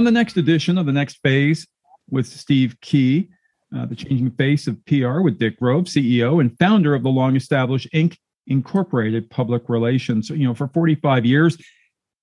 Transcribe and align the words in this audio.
On 0.00 0.04
the 0.04 0.10
next 0.10 0.38
edition 0.38 0.78
of 0.78 0.86
the 0.86 0.92
next 0.92 1.18
phase 1.22 1.68
with 2.08 2.26
Steve 2.26 2.74
Kee, 2.80 3.28
uh, 3.76 3.84
the 3.84 3.94
changing 3.94 4.30
face 4.30 4.66
of 4.66 4.82
PR 4.86 5.20
with 5.20 5.38
Dick 5.38 5.58
Grove, 5.58 5.84
CEO 5.84 6.40
and 6.40 6.58
founder 6.58 6.94
of 6.94 7.02
the 7.02 7.10
long 7.10 7.36
established 7.36 7.86
INK 7.92 8.16
Incorporated 8.46 9.28
Public 9.28 9.68
Relations. 9.68 10.30
You 10.30 10.48
know, 10.48 10.54
for 10.54 10.68
45 10.68 11.26
years, 11.26 11.58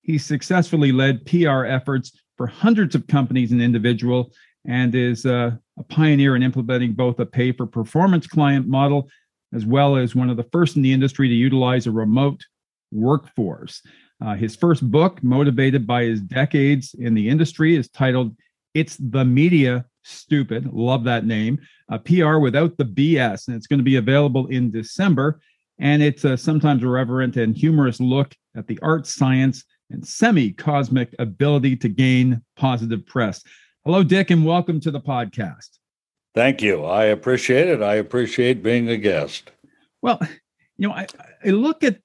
he 0.02 0.18
successfully 0.18 0.90
led 0.90 1.24
PR 1.24 1.66
efforts 1.66 2.10
for 2.36 2.48
hundreds 2.48 2.96
of 2.96 3.06
companies 3.06 3.52
and 3.52 3.62
individual 3.62 4.32
and 4.66 4.92
is 4.96 5.24
uh, 5.24 5.52
a 5.78 5.82
pioneer 5.84 6.34
in 6.34 6.42
implementing 6.42 6.94
both 6.94 7.20
a 7.20 7.26
pay 7.26 7.52
for 7.52 7.64
performance 7.64 8.26
client 8.26 8.66
model 8.66 9.08
as 9.54 9.64
well 9.64 9.96
as 9.96 10.16
one 10.16 10.30
of 10.30 10.36
the 10.36 10.48
first 10.50 10.74
in 10.74 10.82
the 10.82 10.92
industry 10.92 11.28
to 11.28 11.34
utilize 11.34 11.86
a 11.86 11.92
remote 11.92 12.42
workforce. 12.90 13.82
Uh, 14.20 14.34
his 14.34 14.56
first 14.56 14.88
book, 14.90 15.22
motivated 15.22 15.86
by 15.86 16.04
his 16.04 16.20
decades 16.20 16.94
in 16.98 17.14
the 17.14 17.28
industry, 17.28 17.76
is 17.76 17.88
titled 17.88 18.36
It's 18.74 18.96
the 18.96 19.24
Media 19.24 19.84
Stupid. 20.02 20.72
Love 20.72 21.04
that 21.04 21.24
name. 21.24 21.60
Uh, 21.90 21.98
PR 21.98 22.38
without 22.38 22.76
the 22.76 22.84
BS. 22.84 23.46
And 23.46 23.56
it's 23.56 23.66
going 23.66 23.78
to 23.78 23.84
be 23.84 23.96
available 23.96 24.46
in 24.48 24.70
December. 24.70 25.40
And 25.78 26.02
it's 26.02 26.24
a 26.24 26.36
sometimes 26.36 26.82
irreverent 26.82 27.36
and 27.36 27.56
humorous 27.56 28.00
look 28.00 28.34
at 28.56 28.66
the 28.66 28.78
art, 28.82 29.06
science, 29.06 29.64
and 29.90 30.06
semi 30.06 30.52
cosmic 30.52 31.14
ability 31.18 31.76
to 31.76 31.88
gain 31.88 32.42
positive 32.56 33.06
press. 33.06 33.42
Hello, 33.84 34.02
Dick, 34.02 34.30
and 34.30 34.44
welcome 34.44 34.80
to 34.80 34.90
the 34.90 35.00
podcast. 35.00 35.78
Thank 36.34 36.60
you. 36.60 36.84
I 36.84 37.04
appreciate 37.04 37.68
it. 37.68 37.82
I 37.82 37.94
appreciate 37.94 38.62
being 38.62 38.88
a 38.88 38.96
guest. 38.96 39.50
Well, 40.02 40.20
you 40.76 40.88
know, 40.88 40.94
I, 40.94 41.06
I 41.44 41.50
look 41.50 41.82
at 41.84 42.00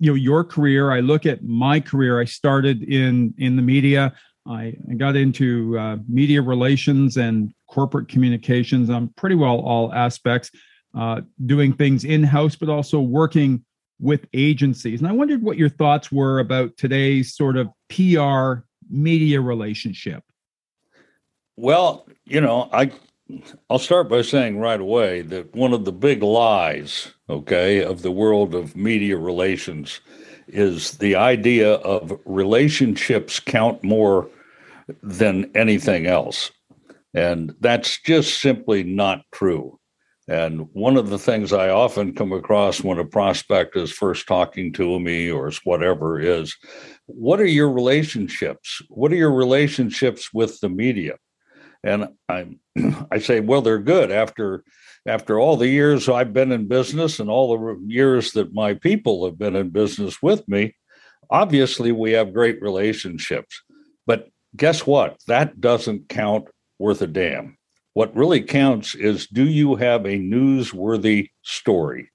you 0.00 0.10
know 0.10 0.16
your 0.16 0.42
career. 0.42 0.90
I 0.90 1.00
look 1.00 1.26
at 1.26 1.44
my 1.44 1.78
career. 1.78 2.20
I 2.20 2.24
started 2.24 2.82
in 2.82 3.34
in 3.38 3.54
the 3.54 3.62
media. 3.62 4.12
I, 4.48 4.74
I 4.90 4.94
got 4.96 5.14
into 5.16 5.78
uh, 5.78 5.98
media 6.08 6.40
relations 6.40 7.18
and 7.18 7.52
corporate 7.68 8.08
communications. 8.08 8.88
I'm 8.88 9.08
pretty 9.10 9.36
well 9.36 9.60
all 9.60 9.92
aspects 9.92 10.50
uh, 10.96 11.20
doing 11.46 11.74
things 11.74 12.04
in 12.04 12.24
house 12.24 12.56
but 12.56 12.68
also 12.68 13.00
working 13.00 13.64
with 14.00 14.26
agencies. 14.32 15.00
And 15.00 15.08
i 15.08 15.12
wondered 15.12 15.42
what 15.42 15.58
your 15.58 15.68
thoughts 15.68 16.10
were 16.10 16.40
about 16.40 16.76
today's 16.78 17.36
sort 17.36 17.56
of 17.58 17.68
pr 17.90 18.64
media 18.88 19.40
relationship. 19.40 20.24
Well 21.56 22.08
you 22.24 22.40
know 22.40 22.68
i 22.72 22.90
I'll 23.68 23.78
start 23.78 24.08
by 24.08 24.22
saying 24.22 24.58
right 24.58 24.80
away 24.80 25.22
that 25.22 25.54
one 25.54 25.72
of 25.72 25.84
the 25.84 25.92
big 25.92 26.22
lies, 26.22 27.12
okay, 27.28 27.82
of 27.82 28.02
the 28.02 28.10
world 28.10 28.54
of 28.54 28.76
media 28.76 29.16
relations 29.16 30.00
is 30.48 30.92
the 30.98 31.16
idea 31.16 31.74
of 31.74 32.18
relationships 32.24 33.38
count 33.40 33.82
more 33.84 34.28
than 35.02 35.50
anything 35.54 36.06
else. 36.06 36.50
And 37.14 37.54
that's 37.60 38.00
just 38.00 38.40
simply 38.40 38.82
not 38.82 39.24
true. 39.32 39.78
And 40.28 40.68
one 40.72 40.96
of 40.96 41.10
the 41.10 41.18
things 41.18 41.52
I 41.52 41.70
often 41.70 42.14
come 42.14 42.32
across 42.32 42.84
when 42.84 42.98
a 42.98 43.04
prospect 43.04 43.76
is 43.76 43.90
first 43.90 44.28
talking 44.28 44.72
to 44.74 45.00
me 45.00 45.28
or 45.28 45.50
whatever 45.64 46.20
is 46.20 46.56
what 47.06 47.40
are 47.40 47.46
your 47.46 47.70
relationships? 47.70 48.80
What 48.88 49.10
are 49.12 49.16
your 49.16 49.32
relationships 49.32 50.32
with 50.32 50.60
the 50.60 50.68
media? 50.68 51.16
And 51.82 52.08
I, 52.28 52.46
I 53.10 53.18
say, 53.18 53.40
well, 53.40 53.62
they're 53.62 53.78
good 53.78 54.10
after 54.10 54.64
after 55.06 55.38
all 55.38 55.56
the 55.56 55.68
years 55.68 56.10
I've 56.10 56.34
been 56.34 56.52
in 56.52 56.68
business 56.68 57.20
and 57.20 57.30
all 57.30 57.56
the 57.56 57.80
years 57.86 58.32
that 58.32 58.52
my 58.52 58.74
people 58.74 59.24
have 59.24 59.38
been 59.38 59.56
in 59.56 59.70
business 59.70 60.22
with 60.22 60.46
me. 60.46 60.76
Obviously, 61.30 61.90
we 61.90 62.12
have 62.12 62.34
great 62.34 62.60
relationships, 62.60 63.62
but 64.06 64.28
guess 64.56 64.86
what? 64.86 65.16
That 65.26 65.58
doesn't 65.60 66.10
count 66.10 66.48
worth 66.78 67.00
a 67.00 67.06
damn. 67.06 67.56
What 67.94 68.14
really 68.14 68.42
counts 68.42 68.94
is 68.94 69.26
do 69.26 69.44
you 69.44 69.76
have 69.76 70.04
a 70.04 70.18
newsworthy 70.18 71.30
story 71.42 72.10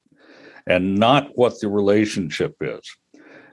and 0.68 0.96
not 0.96 1.38
what 1.38 1.59
the 1.59 1.70
relationship 1.70 2.56
is. 2.62 2.81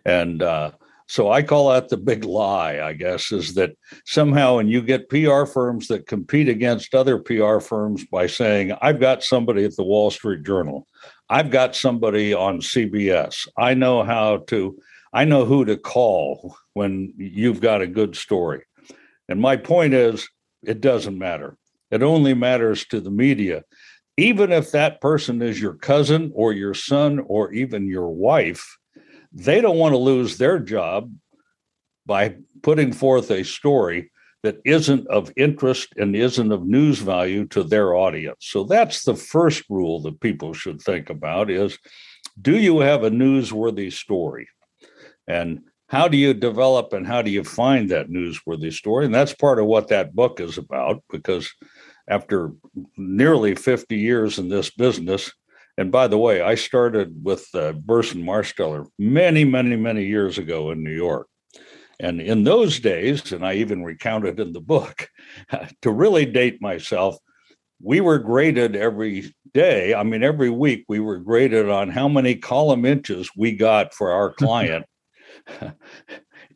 And 0.04 0.42
uh, 0.42 0.72
so 1.12 1.30
I 1.30 1.42
call 1.42 1.68
that 1.68 1.90
the 1.90 1.98
big 1.98 2.24
lie, 2.24 2.80
I 2.80 2.94
guess, 2.94 3.32
is 3.32 3.52
that 3.56 3.76
somehow, 4.06 4.56
and 4.56 4.70
you 4.70 4.80
get 4.80 5.10
PR 5.10 5.44
firms 5.44 5.88
that 5.88 6.06
compete 6.06 6.48
against 6.48 6.94
other 6.94 7.18
PR 7.18 7.58
firms 7.58 8.06
by 8.06 8.26
saying, 8.26 8.72
I've 8.80 8.98
got 8.98 9.22
somebody 9.22 9.66
at 9.66 9.76
the 9.76 9.82
Wall 9.82 10.10
Street 10.10 10.42
Journal, 10.42 10.86
I've 11.28 11.50
got 11.50 11.76
somebody 11.76 12.32
on 12.32 12.62
CBS, 12.62 13.46
I 13.58 13.74
know 13.74 14.02
how 14.04 14.38
to, 14.46 14.78
I 15.12 15.26
know 15.26 15.44
who 15.44 15.66
to 15.66 15.76
call 15.76 16.56
when 16.72 17.12
you've 17.18 17.60
got 17.60 17.82
a 17.82 17.86
good 17.86 18.16
story. 18.16 18.62
And 19.28 19.38
my 19.38 19.58
point 19.58 19.92
is, 19.92 20.26
it 20.62 20.80
doesn't 20.80 21.18
matter. 21.18 21.58
It 21.90 22.02
only 22.02 22.32
matters 22.32 22.86
to 22.86 23.02
the 23.02 23.10
media. 23.10 23.64
Even 24.16 24.50
if 24.50 24.70
that 24.70 25.02
person 25.02 25.42
is 25.42 25.60
your 25.60 25.74
cousin 25.74 26.32
or 26.34 26.54
your 26.54 26.72
son 26.72 27.20
or 27.26 27.52
even 27.52 27.86
your 27.86 28.08
wife, 28.08 28.78
they 29.32 29.60
don't 29.60 29.78
want 29.78 29.92
to 29.92 29.98
lose 29.98 30.36
their 30.36 30.58
job 30.58 31.12
by 32.06 32.36
putting 32.62 32.92
forth 32.92 33.30
a 33.30 33.44
story 33.44 34.10
that 34.42 34.60
isn't 34.64 35.06
of 35.06 35.32
interest 35.36 35.94
and 35.96 36.16
isn't 36.16 36.52
of 36.52 36.66
news 36.66 36.98
value 36.98 37.46
to 37.46 37.62
their 37.62 37.94
audience. 37.94 38.38
So 38.40 38.64
that's 38.64 39.04
the 39.04 39.14
first 39.14 39.64
rule 39.68 40.00
that 40.02 40.20
people 40.20 40.52
should 40.52 40.80
think 40.80 41.10
about 41.10 41.50
is 41.50 41.78
do 42.40 42.56
you 42.58 42.80
have 42.80 43.04
a 43.04 43.10
newsworthy 43.10 43.92
story? 43.92 44.48
And 45.28 45.60
how 45.88 46.08
do 46.08 46.16
you 46.16 46.34
develop 46.34 46.92
and 46.92 47.06
how 47.06 47.22
do 47.22 47.30
you 47.30 47.44
find 47.44 47.90
that 47.90 48.08
newsworthy 48.08 48.72
story? 48.72 49.04
And 49.04 49.14
that's 49.14 49.34
part 49.34 49.58
of 49.58 49.66
what 49.66 49.88
that 49.88 50.14
book 50.14 50.40
is 50.40 50.58
about 50.58 51.04
because 51.10 51.52
after 52.08 52.52
nearly 52.96 53.54
50 53.54 53.96
years 53.96 54.38
in 54.38 54.48
this 54.48 54.70
business, 54.70 55.30
and 55.78 55.90
by 55.90 56.06
the 56.06 56.18
way, 56.18 56.42
I 56.42 56.54
started 56.54 57.24
with 57.24 57.48
uh, 57.54 57.72
Burson 57.72 58.22
Marsteller 58.22 58.86
many, 58.98 59.44
many, 59.44 59.76
many 59.76 60.04
years 60.04 60.38
ago 60.38 60.70
in 60.70 60.84
New 60.84 60.94
York. 60.94 61.28
And 61.98 62.20
in 62.20 62.44
those 62.44 62.80
days, 62.80 63.32
and 63.32 63.46
I 63.46 63.54
even 63.54 63.84
recounted 63.84 64.40
in 64.40 64.52
the 64.52 64.60
book, 64.60 65.08
to 65.82 65.90
really 65.90 66.26
date 66.26 66.60
myself, 66.60 67.16
we 67.80 68.00
were 68.00 68.18
graded 68.18 68.76
every 68.76 69.34
day. 69.54 69.94
I 69.94 70.02
mean, 70.02 70.22
every 70.22 70.50
week 70.50 70.84
we 70.88 71.00
were 71.00 71.18
graded 71.18 71.68
on 71.68 71.90
how 71.90 72.08
many 72.08 72.34
column 72.36 72.84
inches 72.84 73.30
we 73.36 73.52
got 73.52 73.94
for 73.94 74.12
our 74.12 74.32
client 74.38 74.84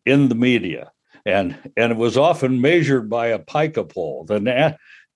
in 0.04 0.28
the 0.28 0.34
media. 0.34 0.90
And, 1.24 1.56
and 1.76 1.92
it 1.92 1.98
was 1.98 2.16
often 2.16 2.60
measured 2.60 3.10
by 3.10 3.28
a 3.28 3.38
pica 3.38 3.82
pole. 3.82 4.24
The 4.24 4.40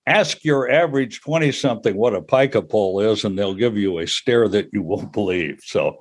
ask 0.07 0.43
your 0.43 0.69
average 0.69 1.21
20 1.21 1.51
something 1.51 1.95
what 1.95 2.15
a 2.15 2.21
pica 2.21 2.61
pole 2.61 2.99
is 2.99 3.23
and 3.23 3.37
they'll 3.37 3.53
give 3.53 3.77
you 3.77 3.99
a 3.99 4.07
stare 4.07 4.47
that 4.47 4.69
you 4.73 4.81
won't 4.81 5.13
believe 5.13 5.59
so. 5.63 5.97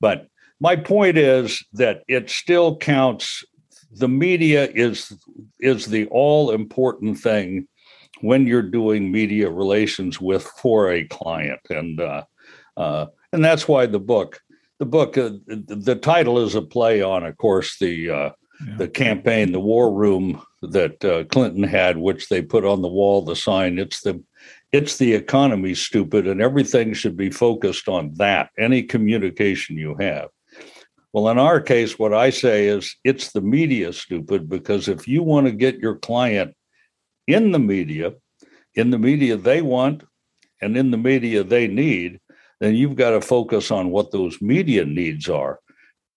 But 0.00 0.28
my 0.60 0.76
point 0.76 1.18
is 1.18 1.64
that 1.72 2.02
it 2.08 2.30
still 2.30 2.76
counts. 2.76 3.44
The 3.90 4.08
media 4.08 4.68
is 4.74 5.12
is 5.60 5.86
the 5.86 6.06
all 6.06 6.50
important 6.50 7.18
thing 7.18 7.68
when 8.20 8.46
you're 8.46 8.62
doing 8.62 9.10
media 9.10 9.50
relations 9.50 10.20
with 10.20 10.44
for 10.44 10.90
a 10.90 11.04
client 11.08 11.60
and 11.68 12.00
uh, 12.00 12.22
uh, 12.76 13.06
and 13.32 13.44
that's 13.44 13.68
why 13.68 13.86
the 13.86 14.00
book 14.00 14.40
the 14.78 14.86
book 14.86 15.18
uh, 15.18 15.30
the 15.46 15.98
title 16.00 16.38
is 16.38 16.54
a 16.54 16.62
play 16.62 17.02
on 17.02 17.24
of 17.24 17.36
course 17.36 17.78
the 17.78 18.10
uh, 18.10 18.30
the 18.76 18.88
campaign 18.88 19.52
the 19.52 19.60
war 19.60 19.92
room 19.92 20.42
that 20.62 21.04
uh, 21.04 21.24
Clinton 21.24 21.62
had, 21.62 21.98
which 21.98 22.28
they 22.28 22.42
put 22.42 22.64
on 22.64 22.82
the 22.82 22.88
wall 22.88 23.22
the 23.22 23.36
sign. 23.36 23.78
It's 23.78 24.00
the 24.02 24.22
it's 24.72 24.96
the 24.96 25.12
economy, 25.12 25.74
stupid, 25.74 26.26
and 26.26 26.40
everything 26.40 26.94
should 26.94 27.16
be 27.16 27.30
focused 27.30 27.88
on 27.88 28.14
that. 28.14 28.50
Any 28.58 28.82
communication 28.82 29.76
you 29.76 29.94
have. 30.00 30.28
Well, 31.12 31.28
in 31.28 31.38
our 31.38 31.60
case, 31.60 31.98
what 31.98 32.14
I 32.14 32.30
say 32.30 32.68
is 32.68 32.96
it's 33.04 33.32
the 33.32 33.42
media, 33.42 33.92
stupid, 33.92 34.48
because 34.48 34.88
if 34.88 35.06
you 35.06 35.22
want 35.22 35.46
to 35.46 35.52
get 35.52 35.78
your 35.78 35.96
client 35.96 36.54
in 37.26 37.52
the 37.52 37.58
media, 37.58 38.14
in 38.74 38.90
the 38.90 38.98
media 38.98 39.36
they 39.36 39.60
want, 39.60 40.04
and 40.62 40.74
in 40.76 40.90
the 40.90 40.96
media 40.96 41.44
they 41.44 41.66
need, 41.66 42.18
then 42.60 42.74
you've 42.74 42.96
got 42.96 43.10
to 43.10 43.20
focus 43.20 43.70
on 43.70 43.90
what 43.90 44.10
those 44.10 44.40
media 44.40 44.86
needs 44.86 45.28
are, 45.28 45.58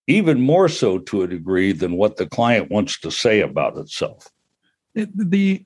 even 0.08 0.40
more 0.40 0.70
so 0.70 1.00
to 1.00 1.24
a 1.24 1.28
degree 1.28 1.72
than 1.72 1.96
what 1.96 2.18
the 2.18 2.28
client 2.28 2.70
wants 2.70 3.00
to 3.00 3.10
say 3.10 3.42
about 3.42 3.78
itself 3.78 4.30
the 4.96 5.66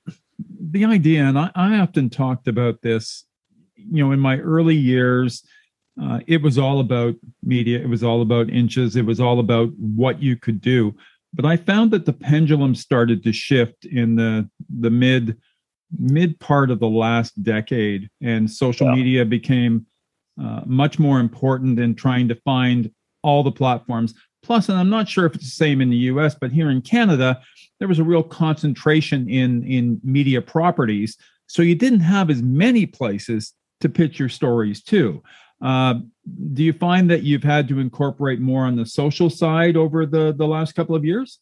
the 0.72 0.86
idea, 0.86 1.24
and 1.24 1.38
I, 1.38 1.52
I 1.56 1.80
often 1.80 2.10
talked 2.10 2.48
about 2.48 2.82
this, 2.82 3.26
you 3.76 4.04
know, 4.04 4.12
in 4.12 4.20
my 4.20 4.38
early 4.40 4.76
years, 4.76 5.44
uh, 6.02 6.20
it 6.28 6.42
was 6.42 6.58
all 6.58 6.80
about 6.80 7.16
media. 7.44 7.80
It 7.80 7.90
was 7.90 8.04
all 8.04 8.22
about 8.22 8.50
inches. 8.50 8.96
It 8.96 9.06
was 9.06 9.20
all 9.20 9.40
about 9.40 9.70
what 9.78 10.22
you 10.22 10.36
could 10.36 10.62
do. 10.62 10.96
But 11.34 11.46
I 11.46 11.58
found 11.58 11.92
that 11.92 12.06
the 12.06 12.14
pendulum 12.14 12.74
started 12.74 13.24
to 13.24 13.34
shift 13.34 13.86
in 13.86 14.16
the 14.16 14.50
the 14.80 14.90
mid 14.90 15.38
mid 15.98 16.40
part 16.40 16.72
of 16.72 16.80
the 16.80 16.90
last 16.90 17.42
decade, 17.44 18.10
and 18.22 18.50
social 18.50 18.88
yeah. 18.88 18.96
media 18.96 19.26
became 19.26 19.86
uh, 20.42 20.62
much 20.66 21.00
more 21.00 21.20
important 21.20 21.80
in 21.80 21.96
trying 21.96 22.28
to 22.30 22.36
find 22.36 22.92
all 23.22 23.44
the 23.44 23.52
platforms. 23.52 24.14
Plus, 24.42 24.70
and 24.70 24.78
I'm 24.78 24.90
not 24.90 25.10
sure 25.10 25.26
if 25.26 25.36
it's 25.36 25.46
the 25.46 25.52
same 25.52 25.82
in 25.82 25.90
the 25.90 25.98
US, 25.98 26.36
but 26.36 26.52
here 26.52 26.70
in 26.70 26.82
Canada, 26.82 27.42
there 27.80 27.88
was 27.88 28.00
a 28.00 28.04
real 28.04 28.24
concentration 28.24 29.30
in, 29.30 29.64
in 29.64 30.00
media 30.04 30.42
properties. 30.42 31.18
So 31.48 31.62
you 31.62 31.76
didn't 31.76 32.02
have 32.02 32.30
as 32.30 32.42
many 32.42 32.86
places 32.86 33.54
to 33.82 33.90
pitch 33.90 34.20
your 34.20 34.30
stories 34.30 34.84
to. 34.84 35.22
Uh, 35.62 35.96
do 36.54 36.64
you 36.64 36.74
find 36.74 37.10
that 37.10 37.24
you've 37.24 37.44
had 37.44 37.68
to 37.68 37.80
incorporate 37.80 38.40
more 38.40 38.66
on 38.66 38.76
the 38.76 38.86
social 38.86 39.30
side 39.30 39.76
over 39.76 40.06
the, 40.06 40.34
the 40.38 40.48
last 40.48 40.74
couple 40.74 40.96
of 40.96 41.04
years? 41.04 41.40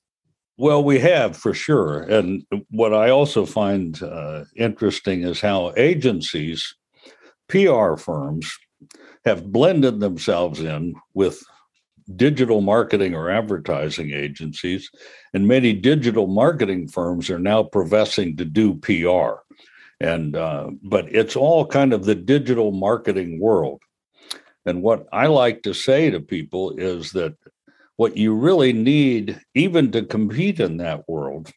Well, 0.57 0.83
we 0.83 0.99
have 0.99 1.37
for 1.37 1.53
sure. 1.53 2.01
And 2.01 2.43
what 2.71 2.93
I 2.93 3.11
also 3.11 3.45
find 3.45 4.01
uh, 4.01 4.45
interesting 4.55 5.23
is 5.23 5.39
how 5.39 5.73
agencies, 5.77 6.75
PR 7.47 7.95
firms, 7.95 8.51
have 9.23 9.51
blended 9.51 9.99
themselves 9.99 10.61
in 10.61 10.95
with 11.13 11.43
digital 12.15 12.61
marketing 12.61 13.13
or 13.13 13.29
advertising 13.29 14.11
agencies. 14.11 14.89
And 15.33 15.47
many 15.47 15.73
digital 15.73 16.27
marketing 16.27 16.87
firms 16.87 17.29
are 17.29 17.39
now 17.39 17.63
professing 17.63 18.37
to 18.37 18.45
do 18.45 18.75
PR. 18.75 19.41
And, 19.99 20.35
uh, 20.35 20.71
but 20.83 21.13
it's 21.13 21.35
all 21.35 21.65
kind 21.65 21.93
of 21.93 22.05
the 22.05 22.15
digital 22.15 22.71
marketing 22.71 23.39
world. 23.39 23.81
And 24.65 24.81
what 24.81 25.07
I 25.11 25.27
like 25.27 25.63
to 25.63 25.73
say 25.73 26.09
to 26.09 26.19
people 26.19 26.77
is 26.77 27.11
that 27.11 27.35
what 27.95 28.15
you 28.15 28.35
really 28.35 28.73
need, 28.73 29.41
even 29.55 29.91
to 29.91 30.03
compete 30.03 30.59
in 30.59 30.77
that 30.77 31.07
world, 31.09 31.51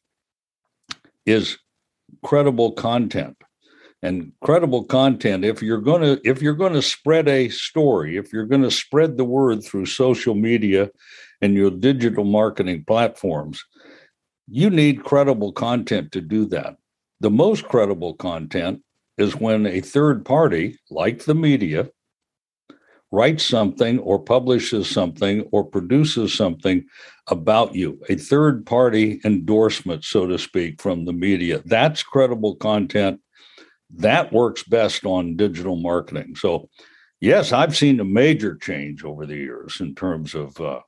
is 1.27 1.59
credible 2.25 2.73
content. 2.73 3.37
And 4.03 4.33
credible 4.43 4.85
content, 4.85 5.45
if 5.45 5.63
you're 5.63 5.81
gonna 5.81 6.19
if 6.25 6.41
you're 6.41 6.55
gonna 6.55 6.83
spread 6.83 7.29
a 7.29 7.51
story, 7.51 8.17
if 8.17 8.33
you're 8.33 8.47
gonna 8.47 8.71
spread 8.71 9.17
the 9.17 9.25
word 9.25 9.63
through 9.63 9.87
social 9.87 10.35
media 10.35 10.91
and 11.43 11.55
your 11.55 11.71
digital 11.71 12.25
marketing 12.25 12.85
platforms, 12.87 13.63
you 14.49 14.71
need 14.71 15.05
credible 15.05 15.53
content 15.53 16.13
to 16.13 16.21
do 16.21 16.47
that. 16.47 16.77
The 17.21 17.31
most 17.31 17.65
credible 17.65 18.15
content 18.15 18.83
is 19.19 19.37
when 19.37 19.67
a 19.67 19.81
third 19.81 20.25
party, 20.25 20.79
like 20.91 21.25
the 21.25 21.35
media, 21.35 21.91
writes 23.13 23.45
something 23.45 23.99
or 23.99 24.19
publishes 24.19 24.89
something 24.89 25.43
or 25.53 25.65
produces 25.65 26.33
something 26.33 26.85
about 27.27 27.75
you, 27.75 28.01
a 28.09 28.15
third 28.15 28.65
party 28.65 29.21
endorsement, 29.25 30.05
so 30.05 30.27
to 30.27 30.39
speak, 30.39 30.81
from 30.81 31.05
the 31.05 31.13
media. 31.13 31.61
That's 31.67 32.03
credible 32.03 32.57
content. 32.57 33.21
That 33.97 34.33
works 34.33 34.63
best 34.63 35.05
on 35.05 35.37
digital 35.37 35.77
marketing. 35.77 36.37
So, 36.37 36.69
yes, 37.21 37.53
I've 37.53 37.77
seen 37.77 38.01
a 38.01 38.05
major 38.05 38.57
change 38.57 39.05
over 39.05 39.27
the 39.27 39.37
years 39.37 39.81
in 39.81 39.95
terms 39.95 40.35
of 40.35 40.61
uh, 40.61 40.81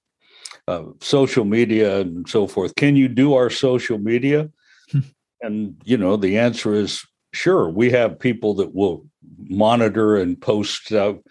uh, 0.68 0.84
social 1.00 1.44
media 1.44 2.00
and 2.00 2.28
so 2.28 2.46
forth. 2.46 2.74
Can 2.76 2.96
you 2.96 3.08
do 3.08 3.34
our 3.34 3.50
social 3.50 3.98
media? 3.98 4.50
Hmm. 4.90 5.00
and, 5.40 5.80
you 5.84 5.96
know, 5.96 6.16
the 6.16 6.38
answer 6.38 6.74
is 6.74 7.04
sure. 7.32 7.68
We 7.68 7.90
have 7.90 8.18
people 8.18 8.54
that 8.54 8.74
will 8.74 9.06
monitor 9.48 10.16
and 10.16 10.40
post 10.40 10.92
out 10.92 11.22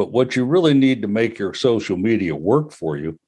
but 0.00 0.12
what 0.12 0.34
you 0.34 0.46
really 0.46 0.72
need 0.72 1.02
to 1.02 1.08
make 1.08 1.38
your 1.38 1.52
social 1.52 1.98
media 1.98 2.34
work 2.34 2.72
for 2.72 2.96
you 2.96 3.20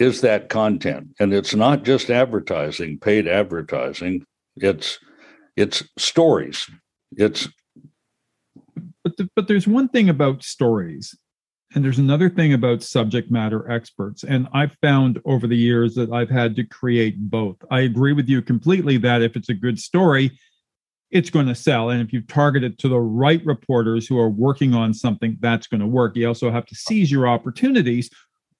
is 0.00 0.22
that 0.22 0.48
content. 0.48 1.10
And 1.20 1.32
it's 1.32 1.54
not 1.54 1.84
just 1.84 2.10
advertising, 2.10 2.98
paid 2.98 3.28
advertising. 3.28 4.26
It's 4.56 4.98
it's 5.54 5.84
stories. 5.96 6.68
It's 7.16 7.48
but 9.04 9.16
the, 9.16 9.28
but 9.36 9.48
there's 9.48 9.68
one 9.68 9.88
thing 9.88 10.08
about 10.08 10.42
stories 10.42 11.16
and 11.74 11.84
there's 11.84 11.98
another 11.98 12.30
thing 12.30 12.52
about 12.52 12.82
subject 12.82 13.30
matter 13.30 13.70
experts. 13.70 14.24
And 14.24 14.48
I've 14.52 14.76
found 14.80 15.20
over 15.24 15.46
the 15.46 15.56
years 15.56 15.94
that 15.96 16.10
I've 16.10 16.30
had 16.30 16.56
to 16.56 16.64
create 16.64 17.18
both. 17.18 17.56
I 17.70 17.80
agree 17.80 18.12
with 18.12 18.28
you 18.28 18.40
completely 18.40 18.96
that 18.98 19.22
if 19.22 19.36
it's 19.36 19.48
a 19.48 19.54
good 19.54 19.78
story, 19.78 20.38
it's 21.10 21.30
going 21.30 21.46
to 21.46 21.54
sell. 21.54 21.90
And 21.90 22.00
if 22.00 22.12
you 22.12 22.22
target 22.22 22.64
it 22.64 22.78
to 22.78 22.88
the 22.88 22.98
right 22.98 23.44
reporters 23.44 24.06
who 24.06 24.18
are 24.18 24.28
working 24.28 24.74
on 24.74 24.94
something, 24.94 25.36
that's 25.40 25.66
going 25.66 25.80
to 25.80 25.86
work. 25.86 26.16
You 26.16 26.28
also 26.28 26.50
have 26.50 26.66
to 26.66 26.74
seize 26.74 27.10
your 27.10 27.28
opportunities 27.28 28.10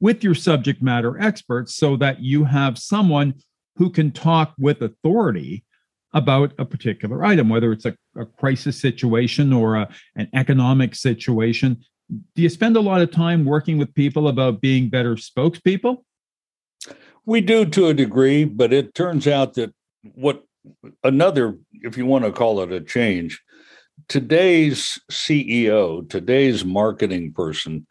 with 0.00 0.22
your 0.22 0.34
subject 0.34 0.82
matter 0.82 1.20
experts 1.20 1.74
so 1.74 1.96
that 1.96 2.20
you 2.20 2.44
have 2.44 2.76
someone 2.76 3.34
who 3.76 3.90
can 3.90 4.10
talk 4.10 4.54
with 4.58 4.82
authority 4.82 5.64
about 6.12 6.52
a 6.58 6.64
particular 6.64 7.24
item, 7.24 7.48
whether 7.48 7.72
it's 7.72 7.84
a, 7.84 7.96
a 8.16 8.24
crisis 8.24 8.80
situation 8.80 9.52
or 9.52 9.76
a, 9.76 9.88
an 10.16 10.28
economic 10.34 10.94
situation. 10.94 11.82
Do 12.34 12.42
you 12.42 12.48
spend 12.48 12.76
a 12.76 12.80
lot 12.80 13.00
of 13.00 13.10
time 13.10 13.44
working 13.44 13.78
with 13.78 13.94
people 13.94 14.28
about 14.28 14.60
being 14.60 14.88
better 14.88 15.16
spokespeople? 15.16 15.98
We 17.24 17.40
do 17.40 17.64
to 17.66 17.88
a 17.88 17.94
degree, 17.94 18.44
but 18.44 18.72
it 18.72 18.94
turns 18.94 19.26
out 19.26 19.54
that 19.54 19.74
what 20.14 20.44
another, 21.02 21.58
if 21.72 21.96
you 21.96 22.06
want 22.06 22.24
to 22.24 22.32
call 22.32 22.60
it 22.60 22.72
a 22.72 22.80
change, 22.80 23.42
today's 24.08 25.00
CEO, 25.10 26.08
today's 26.08 26.64
marketing 26.64 27.32
person, 27.32 27.86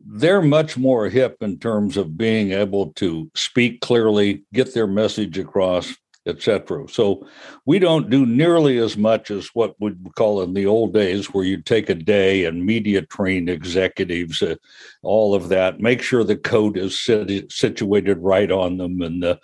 they're 0.00 0.42
much 0.42 0.76
more 0.76 1.08
hip 1.08 1.38
in 1.40 1.58
terms 1.58 1.96
of 1.96 2.16
being 2.16 2.52
able 2.52 2.92
to 2.92 3.30
speak 3.34 3.80
clearly, 3.80 4.44
get 4.52 4.72
their 4.74 4.86
message 4.86 5.38
across, 5.38 5.94
etc. 6.26 6.86
So 6.88 7.26
we 7.64 7.78
don't 7.78 8.10
do 8.10 8.26
nearly 8.26 8.78
as 8.78 8.96
much 8.96 9.30
as 9.30 9.48
what 9.54 9.74
we'd 9.80 9.98
call 10.16 10.42
in 10.42 10.54
the 10.54 10.66
old 10.66 10.92
days, 10.92 11.32
where 11.32 11.44
you 11.44 11.62
take 11.62 11.88
a 11.88 11.94
day 11.94 12.44
and 12.44 12.64
media 12.66 13.02
train 13.02 13.48
executives, 13.48 14.42
uh, 14.42 14.56
all 15.02 15.34
of 15.34 15.48
that, 15.48 15.80
make 15.80 16.02
sure 16.02 16.24
the 16.24 16.36
code 16.36 16.76
is 16.76 17.00
situated 17.48 18.18
right 18.18 18.50
on 18.50 18.78
them, 18.78 19.00
and 19.02 19.22
the 19.22 19.38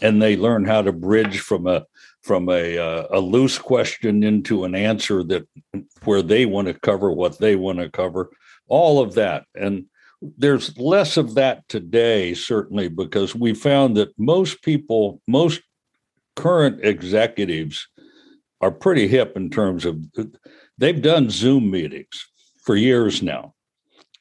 and 0.00 0.22
they 0.22 0.36
learn 0.36 0.64
how 0.64 0.82
to 0.82 0.92
bridge 0.92 1.40
from 1.40 1.66
a 1.66 1.84
from 2.22 2.48
a 2.48 2.78
uh, 2.78 3.06
a 3.10 3.20
loose 3.20 3.58
question 3.58 4.22
into 4.22 4.64
an 4.64 4.74
answer 4.74 5.22
that 5.24 5.46
where 6.04 6.22
they 6.22 6.46
want 6.46 6.68
to 6.68 6.74
cover 6.74 7.12
what 7.12 7.38
they 7.38 7.56
want 7.56 7.78
to 7.78 7.90
cover 7.90 8.30
all 8.68 9.00
of 9.00 9.14
that 9.14 9.44
and 9.54 9.84
there's 10.38 10.78
less 10.78 11.16
of 11.16 11.34
that 11.34 11.68
today 11.68 12.32
certainly 12.32 12.88
because 12.88 13.34
we 13.34 13.52
found 13.52 13.96
that 13.96 14.16
most 14.18 14.62
people 14.62 15.20
most 15.26 15.60
current 16.36 16.84
executives 16.84 17.88
are 18.60 18.70
pretty 18.70 19.08
hip 19.08 19.36
in 19.36 19.50
terms 19.50 19.84
of 19.84 19.98
they've 20.78 21.02
done 21.02 21.28
zoom 21.30 21.70
meetings 21.70 22.26
for 22.64 22.76
years 22.76 23.22
now 23.22 23.54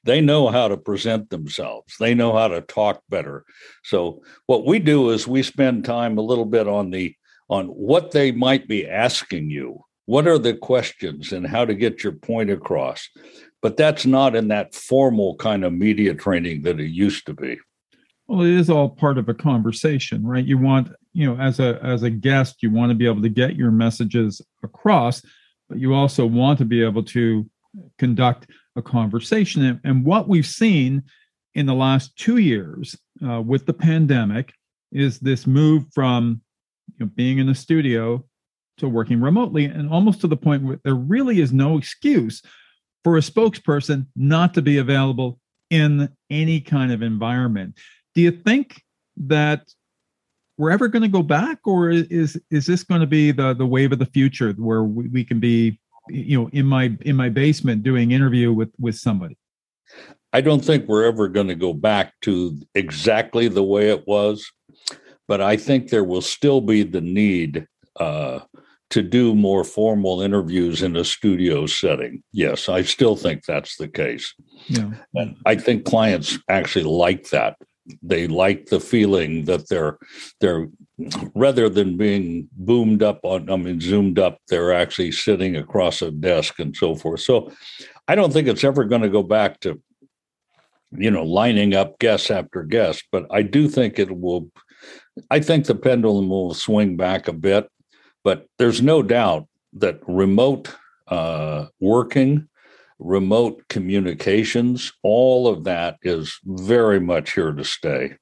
they 0.03 0.19
know 0.19 0.49
how 0.49 0.67
to 0.67 0.77
present 0.77 1.29
themselves 1.29 1.95
they 1.99 2.13
know 2.13 2.33
how 2.33 2.47
to 2.47 2.61
talk 2.61 3.01
better 3.09 3.45
so 3.83 4.21
what 4.47 4.65
we 4.65 4.79
do 4.79 5.11
is 5.11 5.27
we 5.27 5.43
spend 5.43 5.85
time 5.85 6.17
a 6.17 6.21
little 6.21 6.45
bit 6.45 6.67
on 6.67 6.89
the 6.89 7.15
on 7.51 7.67
what 7.67 8.11
they 8.11 8.31
might 8.31 8.67
be 8.67 8.87
asking 8.87 9.49
you. 9.49 9.83
What 10.05 10.25
are 10.25 10.39
the 10.39 10.53
questions 10.53 11.33
and 11.33 11.45
how 11.45 11.65
to 11.65 11.75
get 11.75 12.01
your 12.01 12.13
point 12.13 12.49
across? 12.49 13.07
But 13.61 13.77
that's 13.77 14.05
not 14.05 14.35
in 14.35 14.47
that 14.47 14.73
formal 14.73 15.35
kind 15.35 15.63
of 15.65 15.73
media 15.73 16.15
training 16.15 16.63
that 16.63 16.79
it 16.79 16.89
used 16.89 17.25
to 17.27 17.33
be. 17.33 17.59
Well, 18.27 18.41
it 18.41 18.51
is 18.51 18.69
all 18.69 18.89
part 18.89 19.17
of 19.17 19.27
a 19.27 19.33
conversation, 19.33 20.25
right? 20.25 20.45
You 20.45 20.57
want, 20.57 20.89
you 21.13 21.25
know, 21.25 21.41
as 21.41 21.59
a 21.59 21.79
as 21.83 22.03
a 22.03 22.09
guest, 22.09 22.63
you 22.63 22.71
want 22.71 22.89
to 22.89 22.95
be 22.95 23.05
able 23.05 23.21
to 23.21 23.29
get 23.29 23.55
your 23.55 23.71
messages 23.71 24.41
across, 24.63 25.21
but 25.69 25.79
you 25.79 25.93
also 25.93 26.25
want 26.25 26.57
to 26.59 26.65
be 26.65 26.83
able 26.83 27.03
to 27.03 27.49
conduct 27.97 28.47
a 28.75 28.81
conversation. 28.81 29.79
And, 29.83 30.05
what 30.05 30.27
we've 30.27 30.45
seen 30.45 31.03
in 31.53 31.65
the 31.65 31.73
last 31.73 32.15
two 32.17 32.37
years 32.37 32.97
uh, 33.25 33.41
with 33.41 33.65
the 33.65 33.73
pandemic 33.73 34.53
is 34.91 35.19
this 35.19 35.45
move 35.45 35.85
from 35.93 36.41
you 36.97 37.05
know, 37.05 37.11
being 37.15 37.37
in 37.37 37.47
the 37.47 37.55
studio 37.55 38.23
to 38.77 38.87
working 38.87 39.21
remotely, 39.21 39.65
and 39.65 39.89
almost 39.89 40.21
to 40.21 40.27
the 40.27 40.37
point 40.37 40.63
where 40.63 40.79
there 40.83 40.95
really 40.95 41.39
is 41.39 41.51
no 41.51 41.77
excuse 41.77 42.41
for 43.03 43.17
a 43.17 43.21
spokesperson 43.21 44.07
not 44.15 44.53
to 44.53 44.61
be 44.61 44.77
available 44.77 45.39
in 45.69 46.09
any 46.29 46.61
kind 46.61 46.91
of 46.91 47.01
environment. 47.01 47.77
Do 48.15 48.21
you 48.21 48.31
think 48.31 48.83
that 49.17 49.69
we're 50.61 50.71
ever 50.71 50.87
going 50.87 51.01
to 51.01 51.07
go 51.07 51.23
back, 51.23 51.59
or 51.65 51.89
is 51.89 52.39
is 52.51 52.65
this 52.65 52.83
going 52.83 53.01
to 53.01 53.07
be 53.07 53.31
the 53.31 53.53
the 53.53 53.65
wave 53.65 53.91
of 53.91 53.99
the 53.99 54.05
future 54.05 54.53
where 54.53 54.83
we, 54.83 55.07
we 55.07 55.23
can 55.23 55.39
be, 55.39 55.79
you 56.09 56.39
know, 56.39 56.49
in 56.53 56.65
my 56.65 56.95
in 57.01 57.15
my 57.15 57.29
basement 57.29 57.83
doing 57.83 58.11
interview 58.11 58.53
with 58.53 58.71
with 58.79 58.95
somebody? 58.95 59.37
I 60.33 60.41
don't 60.41 60.63
think 60.63 60.87
we're 60.87 61.03
ever 61.05 61.27
going 61.27 61.47
to 61.47 61.55
go 61.55 61.73
back 61.73 62.13
to 62.21 62.57
exactly 62.75 63.49
the 63.49 63.63
way 63.63 63.89
it 63.89 64.07
was 64.07 64.49
but 65.31 65.39
I 65.39 65.55
think 65.55 65.87
there 65.87 66.03
will 66.03 66.21
still 66.21 66.59
be 66.59 66.83
the 66.83 66.99
need 66.99 67.65
uh, 67.97 68.39
to 68.89 69.01
do 69.01 69.33
more 69.33 69.63
formal 69.63 70.21
interviews 70.21 70.81
in 70.81 70.97
a 70.97 71.05
studio 71.05 71.65
setting. 71.67 72.21
Yes, 72.33 72.67
I 72.67 72.81
still 72.81 73.15
think 73.15 73.45
that's 73.45 73.77
the 73.77 73.87
case. 73.87 74.33
Yeah. 74.67 74.91
And 75.15 75.37
I 75.45 75.55
think 75.55 75.85
clients 75.85 76.37
actually 76.49 76.83
like 76.83 77.29
that. 77.29 77.55
They 78.03 78.27
like 78.27 78.67
the 78.67 78.79
feeling 78.79 79.45
that 79.45 79.67
they're 79.67 79.97
they're 80.39 80.67
rather 81.33 81.67
than 81.67 81.97
being 81.97 82.47
boomed 82.53 83.01
up 83.01 83.19
on 83.23 83.49
I 83.49 83.55
mean 83.55 83.81
zoomed 83.81 84.19
up, 84.19 84.37
they're 84.47 84.73
actually 84.73 85.11
sitting 85.11 85.55
across 85.55 86.01
a 86.01 86.11
desk 86.11 86.59
and 86.59 86.75
so 86.75 86.95
forth. 86.95 87.21
So 87.21 87.51
I 88.07 88.15
don't 88.15 88.31
think 88.31 88.47
it's 88.47 88.63
ever 88.63 88.83
going 88.85 89.01
to 89.01 89.09
go 89.09 89.23
back 89.23 89.59
to 89.61 89.81
you 90.91 91.09
know, 91.09 91.23
lining 91.23 91.73
up 91.73 91.99
guest 91.99 92.31
after 92.31 92.63
guest. 92.63 93.05
But 93.11 93.25
I 93.31 93.41
do 93.41 93.67
think 93.67 93.97
it 93.99 94.19
will. 94.19 94.51
I 95.29 95.39
think 95.39 95.65
the 95.65 95.75
pendulum 95.75 96.29
will 96.29 96.53
swing 96.53 96.97
back 96.97 97.27
a 97.27 97.33
bit, 97.33 97.69
but 98.23 98.47
there's 98.57 98.81
no 98.81 99.03
doubt 99.03 99.47
that 99.73 99.99
remote 100.07 100.75
uh, 101.07 101.67
working, 101.79 102.47
remote 103.01 103.63
communications, 103.67 104.93
all 105.03 105.47
of 105.47 105.63
that 105.63 105.97
is 106.03 106.39
very 106.45 106.99
much 106.99 107.33
here 107.33 107.51
to 107.51 107.63
stay. 107.63 108.15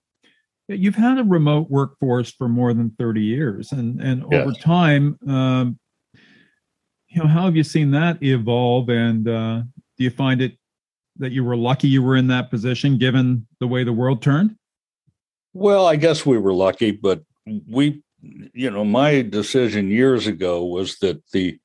You've 0.68 0.96
had 0.96 1.18
a 1.18 1.24
remote 1.24 1.70
workforce 1.70 2.32
for 2.32 2.48
more 2.48 2.74
than 2.74 2.92
30 2.92 3.22
years, 3.22 3.72
and 3.72 4.00
and 4.02 4.24
yes. 4.32 4.42
over 4.42 4.54
time, 4.54 5.18
um, 5.28 5.80
you 7.08 7.22
know, 7.22 7.28
how 7.28 7.46
have 7.46 7.56
you 7.56 7.64
seen 7.64 7.92
that 7.92 8.22
evolve? 8.22 8.90
And 8.90 9.28
uh, 9.28 9.64
do 9.98 10.04
you 10.04 10.12
find 10.12 10.42
it 10.42 10.58
that 11.18 11.32
you 11.32 11.44
were 11.44 11.58
lucky 11.58 11.88
you 11.88 12.04
were 12.04 12.16
in 12.16 12.28
that 12.28 12.50
position 12.50 12.98
given 12.98 13.48
the 13.60 13.68
way 13.68 13.84
the 13.84 13.94
world 13.94 14.22
turned? 14.22 14.56
Well, 15.54 15.88
I 15.88 15.96
guess 15.96 16.26
we 16.26 16.38
were 16.38 16.54
lucky, 16.54 16.92
but 16.92 17.24
we, 17.68 18.04
you 18.22 18.70
know, 18.70 18.86
my 18.86 19.24
decision 19.24 19.90
years 19.90 20.28
ago 20.28 20.64
was 20.64 20.98
that 21.00 21.22
the 21.32 21.60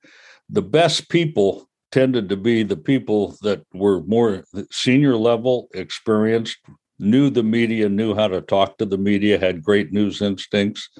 the 0.49 0.63
best 0.63 1.11
people 1.11 1.69
tended 1.95 2.29
to 2.29 2.37
be 2.37 2.65
the 2.65 2.77
people 2.77 3.37
that 3.43 3.63
were 3.73 4.03
more 4.03 4.43
senior 4.73 5.17
level, 5.17 5.69
experienced, 5.75 6.59
knew 6.99 7.31
the 7.31 7.45
media, 7.45 7.89
knew 7.89 8.17
how 8.17 8.27
to 8.27 8.41
talk 8.41 8.77
to 8.77 8.85
the 8.85 8.99
media, 8.99 9.39
had 9.39 9.63
great 9.63 9.93
news 9.93 10.21
instincts. 10.21 10.91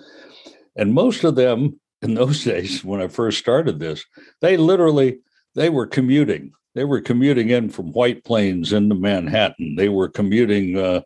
And 0.77 0.95
most 0.95 1.25
of 1.25 1.35
them 1.35 1.81
in 2.01 2.15
those 2.15 2.45
days, 2.53 2.85
when 2.85 3.01
I 3.01 3.09
first 3.09 3.41
started 3.41 3.81
this, 3.81 4.05
they 4.41 4.57
literally 4.57 5.19
they 5.57 5.69
were 5.69 5.89
commuting. 5.89 6.53
They 6.77 6.85
were 6.85 7.01
commuting 7.01 7.51
in 7.51 7.71
from 7.71 7.93
White 7.93 8.23
Plains 8.23 8.73
into 8.73 8.95
Manhattan. 8.95 9.75
They 9.75 9.89
were 9.89 10.09
commuting 10.09 10.79
uh, 10.79 11.01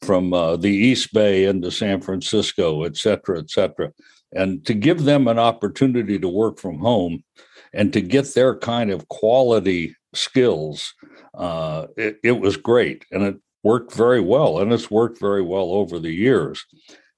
from 0.00 0.32
uh, 0.32 0.56
the 0.56 0.72
East 0.72 1.12
Bay 1.12 1.44
into 1.44 1.70
San 1.70 2.00
Francisco, 2.00 2.84
et 2.84 2.96
cetera, 2.96 3.40
et 3.40 3.50
cetera. 3.50 3.92
And 4.32 4.64
to 4.64 4.72
give 4.72 5.04
them 5.04 5.28
an 5.28 5.38
opportunity 5.38 6.18
to 6.18 6.28
work 6.30 6.58
from 6.58 6.78
home 6.78 7.22
and 7.74 7.92
to 7.92 8.00
get 8.00 8.32
their 8.34 8.56
kind 8.56 8.90
of 8.90 9.08
quality 9.08 9.96
skills, 10.14 10.94
uh, 11.34 11.88
it, 11.96 12.18
it, 12.22 12.40
was 12.40 12.56
great. 12.56 13.04
And 13.10 13.22
it 13.24 13.36
worked 13.62 13.92
very 13.92 14.20
well. 14.20 14.60
And 14.60 14.72
it's 14.72 14.90
worked 14.90 15.20
very 15.20 15.42
well 15.42 15.72
over 15.72 15.98
the 15.98 16.12
years. 16.12 16.64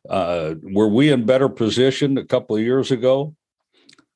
Uh, 0.09 0.55
were 0.63 0.89
we 0.89 1.13
in 1.13 1.27
better 1.27 1.49
position 1.49 2.17
a 2.17 2.25
couple 2.25 2.57
of 2.57 2.63
years 2.63 2.91
ago? 2.91 3.35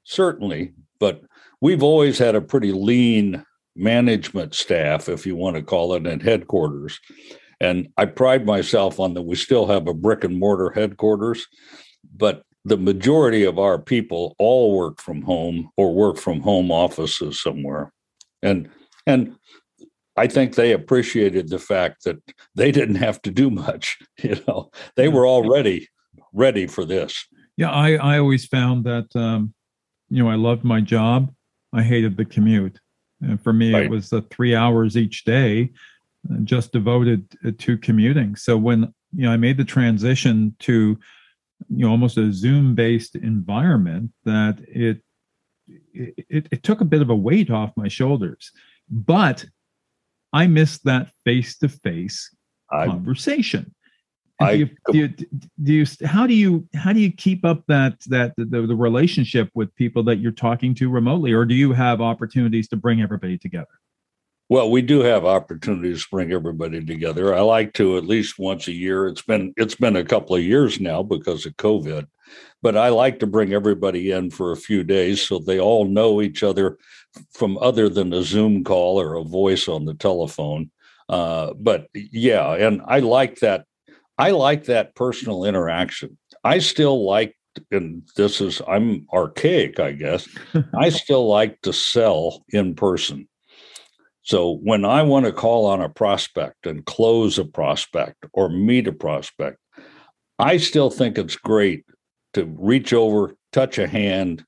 Certainly. 0.04 0.72
But 0.98 1.22
we've 1.60 1.82
always 1.82 2.18
had 2.18 2.34
a 2.34 2.40
pretty 2.40 2.72
lean 2.72 3.44
management 3.76 4.54
staff, 4.54 5.08
if 5.08 5.26
you 5.26 5.36
want 5.36 5.56
to 5.56 5.62
call 5.62 5.94
it, 5.94 6.06
at 6.06 6.22
headquarters. 6.22 6.98
And 7.60 7.88
I 7.98 8.06
pride 8.06 8.46
myself 8.46 8.98
on 8.98 9.14
that 9.14 9.22
we 9.22 9.36
still 9.36 9.66
have 9.66 9.86
a 9.86 9.94
brick 9.94 10.24
and 10.24 10.38
mortar 10.38 10.70
headquarters, 10.70 11.46
but 12.16 12.42
the 12.64 12.76
majority 12.76 13.44
of 13.44 13.58
our 13.58 13.78
people 13.78 14.34
all 14.38 14.76
work 14.76 15.00
from 15.00 15.22
home 15.22 15.70
or 15.76 15.94
work 15.94 16.18
from 16.18 16.40
home 16.40 16.70
offices 16.70 17.40
somewhere. 17.42 17.92
And 18.42 18.68
and 19.06 19.36
I 20.16 20.26
think 20.26 20.54
they 20.54 20.72
appreciated 20.72 21.48
the 21.48 21.58
fact 21.58 22.04
that 22.04 22.18
they 22.54 22.70
didn't 22.70 22.96
have 22.96 23.22
to 23.22 23.30
do 23.30 23.50
much. 23.50 23.98
You 24.22 24.36
know, 24.46 24.70
they 24.96 25.08
were 25.08 25.26
already 25.26 25.88
ready 26.34 26.66
for 26.66 26.84
this. 26.84 27.26
Yeah, 27.56 27.70
I, 27.70 27.92
I 27.94 28.18
always 28.18 28.44
found 28.44 28.84
that 28.84 29.16
um, 29.16 29.54
you 30.10 30.22
know 30.22 30.28
I 30.28 30.34
loved 30.34 30.62
my 30.62 30.82
job. 30.82 31.32
I 31.72 31.82
hated 31.82 32.16
the 32.16 32.26
commute. 32.26 32.78
And 33.22 33.42
for 33.42 33.52
me, 33.52 33.72
right. 33.72 33.84
it 33.84 33.90
was 33.90 34.10
the 34.10 34.22
three 34.22 34.54
hours 34.54 34.96
each 34.96 35.24
day 35.24 35.70
uh, 36.30 36.38
just 36.44 36.72
devoted 36.72 37.26
uh, 37.46 37.52
to 37.58 37.78
commuting. 37.78 38.36
So 38.36 38.58
when 38.58 38.92
you 39.14 39.24
know 39.24 39.32
I 39.32 39.38
made 39.38 39.56
the 39.56 39.64
transition 39.64 40.54
to 40.60 40.98
you 41.68 41.84
know 41.84 41.90
almost 41.90 42.16
a 42.16 42.32
Zoom 42.32 42.74
based 42.74 43.16
environment, 43.16 44.10
that 44.24 44.60
it, 44.68 45.02
it 45.92 46.48
it 46.50 46.62
took 46.62 46.80
a 46.80 46.84
bit 46.84 47.02
of 47.02 47.10
a 47.10 47.16
weight 47.16 47.50
off 47.50 47.76
my 47.76 47.88
shoulders. 47.88 48.50
But 48.88 49.44
I 50.32 50.46
missed 50.46 50.84
that 50.84 51.10
face 51.24 51.58
to 51.58 51.68
face 51.68 52.34
conversation. 52.72 53.74
I, 54.40 54.52
do 54.52 54.58
you, 54.58 54.68
do 54.90 54.98
you, 54.98 55.08
do 55.62 55.72
you, 55.72 55.86
how 56.06 56.26
do 56.26 56.32
you 56.32 56.66
how 56.74 56.94
do 56.94 57.00
you 57.00 57.12
keep 57.12 57.44
up 57.44 57.64
that 57.68 58.00
that 58.06 58.32
the, 58.36 58.66
the 58.66 58.74
relationship 58.74 59.50
with 59.54 59.74
people 59.74 60.02
that 60.04 60.16
you're 60.16 60.32
talking 60.32 60.74
to 60.76 60.88
remotely 60.88 61.32
or 61.32 61.44
do 61.44 61.54
you 61.54 61.72
have 61.74 62.00
opportunities 62.00 62.66
to 62.68 62.76
bring 62.76 63.02
everybody 63.02 63.36
together 63.36 63.79
well 64.50 64.70
we 64.70 64.82
do 64.82 65.00
have 65.00 65.24
opportunities 65.24 66.02
to 66.02 66.08
bring 66.10 66.32
everybody 66.32 66.84
together 66.84 67.34
i 67.34 67.40
like 67.40 67.72
to 67.72 67.96
at 67.96 68.04
least 68.04 68.38
once 68.38 68.68
a 68.68 68.72
year 68.72 69.06
it's 69.06 69.22
been 69.22 69.54
it's 69.56 69.76
been 69.76 69.96
a 69.96 70.04
couple 70.04 70.36
of 70.36 70.42
years 70.42 70.78
now 70.78 71.02
because 71.02 71.46
of 71.46 71.56
covid 71.56 72.06
but 72.60 72.76
i 72.76 72.90
like 72.90 73.18
to 73.18 73.26
bring 73.26 73.54
everybody 73.54 74.10
in 74.10 74.30
for 74.30 74.52
a 74.52 74.56
few 74.56 74.84
days 74.84 75.22
so 75.22 75.38
they 75.38 75.58
all 75.58 75.86
know 75.86 76.20
each 76.20 76.42
other 76.42 76.76
from 77.32 77.56
other 77.58 77.88
than 77.88 78.12
a 78.12 78.22
zoom 78.22 78.62
call 78.62 79.00
or 79.00 79.14
a 79.14 79.24
voice 79.24 79.66
on 79.68 79.86
the 79.86 79.94
telephone 79.94 80.70
uh, 81.08 81.54
but 81.58 81.88
yeah 81.94 82.52
and 82.54 82.82
i 82.86 82.98
like 82.98 83.36
that 83.36 83.64
I 84.20 84.32
like 84.32 84.64
that 84.66 84.94
personal 84.96 85.46
interaction. 85.46 86.18
I 86.44 86.58
still 86.58 87.06
like, 87.06 87.38
and 87.70 88.02
this 88.16 88.42
is, 88.42 88.60
I'm 88.68 89.06
archaic, 89.14 89.80
I 89.80 89.92
guess. 89.92 90.28
I 90.78 90.90
still 90.90 91.26
like 91.26 91.58
to 91.62 91.72
sell 91.72 92.44
in 92.50 92.74
person. 92.74 93.29
So 94.22 94.58
when 94.62 94.84
I 94.84 95.02
want 95.02 95.26
to 95.26 95.32
call 95.32 95.66
on 95.66 95.80
a 95.80 95.88
prospect 95.88 96.66
and 96.66 96.84
close 96.84 97.38
a 97.38 97.44
prospect 97.44 98.26
or 98.32 98.48
meet 98.48 98.86
a 98.86 98.92
prospect, 98.92 99.58
I 100.38 100.58
still 100.58 100.90
think 100.90 101.18
it's 101.18 101.36
great 101.36 101.84
to 102.34 102.44
reach 102.58 102.92
over, 102.92 103.34
touch 103.52 103.78
a 103.78 103.88
hand, 103.88 104.44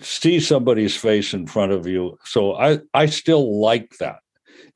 see 0.00 0.40
somebody's 0.40 0.96
face 0.96 1.34
in 1.34 1.46
front 1.46 1.72
of 1.72 1.86
you. 1.86 2.16
So 2.24 2.54
I, 2.54 2.78
I 2.94 3.06
still 3.06 3.60
like 3.60 3.96
that. 3.98 4.20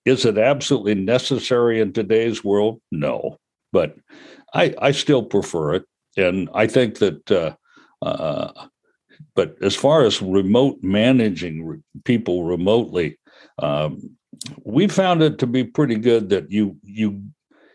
Is 0.04 0.25
it 0.25 0.38
absolutely 0.38 0.95
necessary 0.95 1.80
in 1.80 1.92
today's 1.92 2.45
world? 2.45 2.80
No 2.92 3.38
but 3.76 3.95
I 4.54 4.75
I 4.78 4.92
still 4.92 5.23
prefer 5.23 5.75
it, 5.75 5.85
and 6.16 6.49
I 6.54 6.66
think 6.66 6.99
that. 6.99 7.30
Uh, 7.30 7.54
uh, 8.00 8.52
but 9.35 9.56
as 9.62 9.75
far 9.75 10.04
as 10.04 10.23
remote 10.23 10.78
managing 10.83 11.64
re- 11.66 11.78
people 12.04 12.45
remotely, 12.45 13.18
um, 13.58 14.16
we 14.64 14.88
found 14.88 15.22
it 15.22 15.38
to 15.38 15.46
be 15.46 15.64
pretty 15.64 15.96
good. 15.96 16.28
That 16.28 16.50
you 16.50 16.76
you 16.82 17.22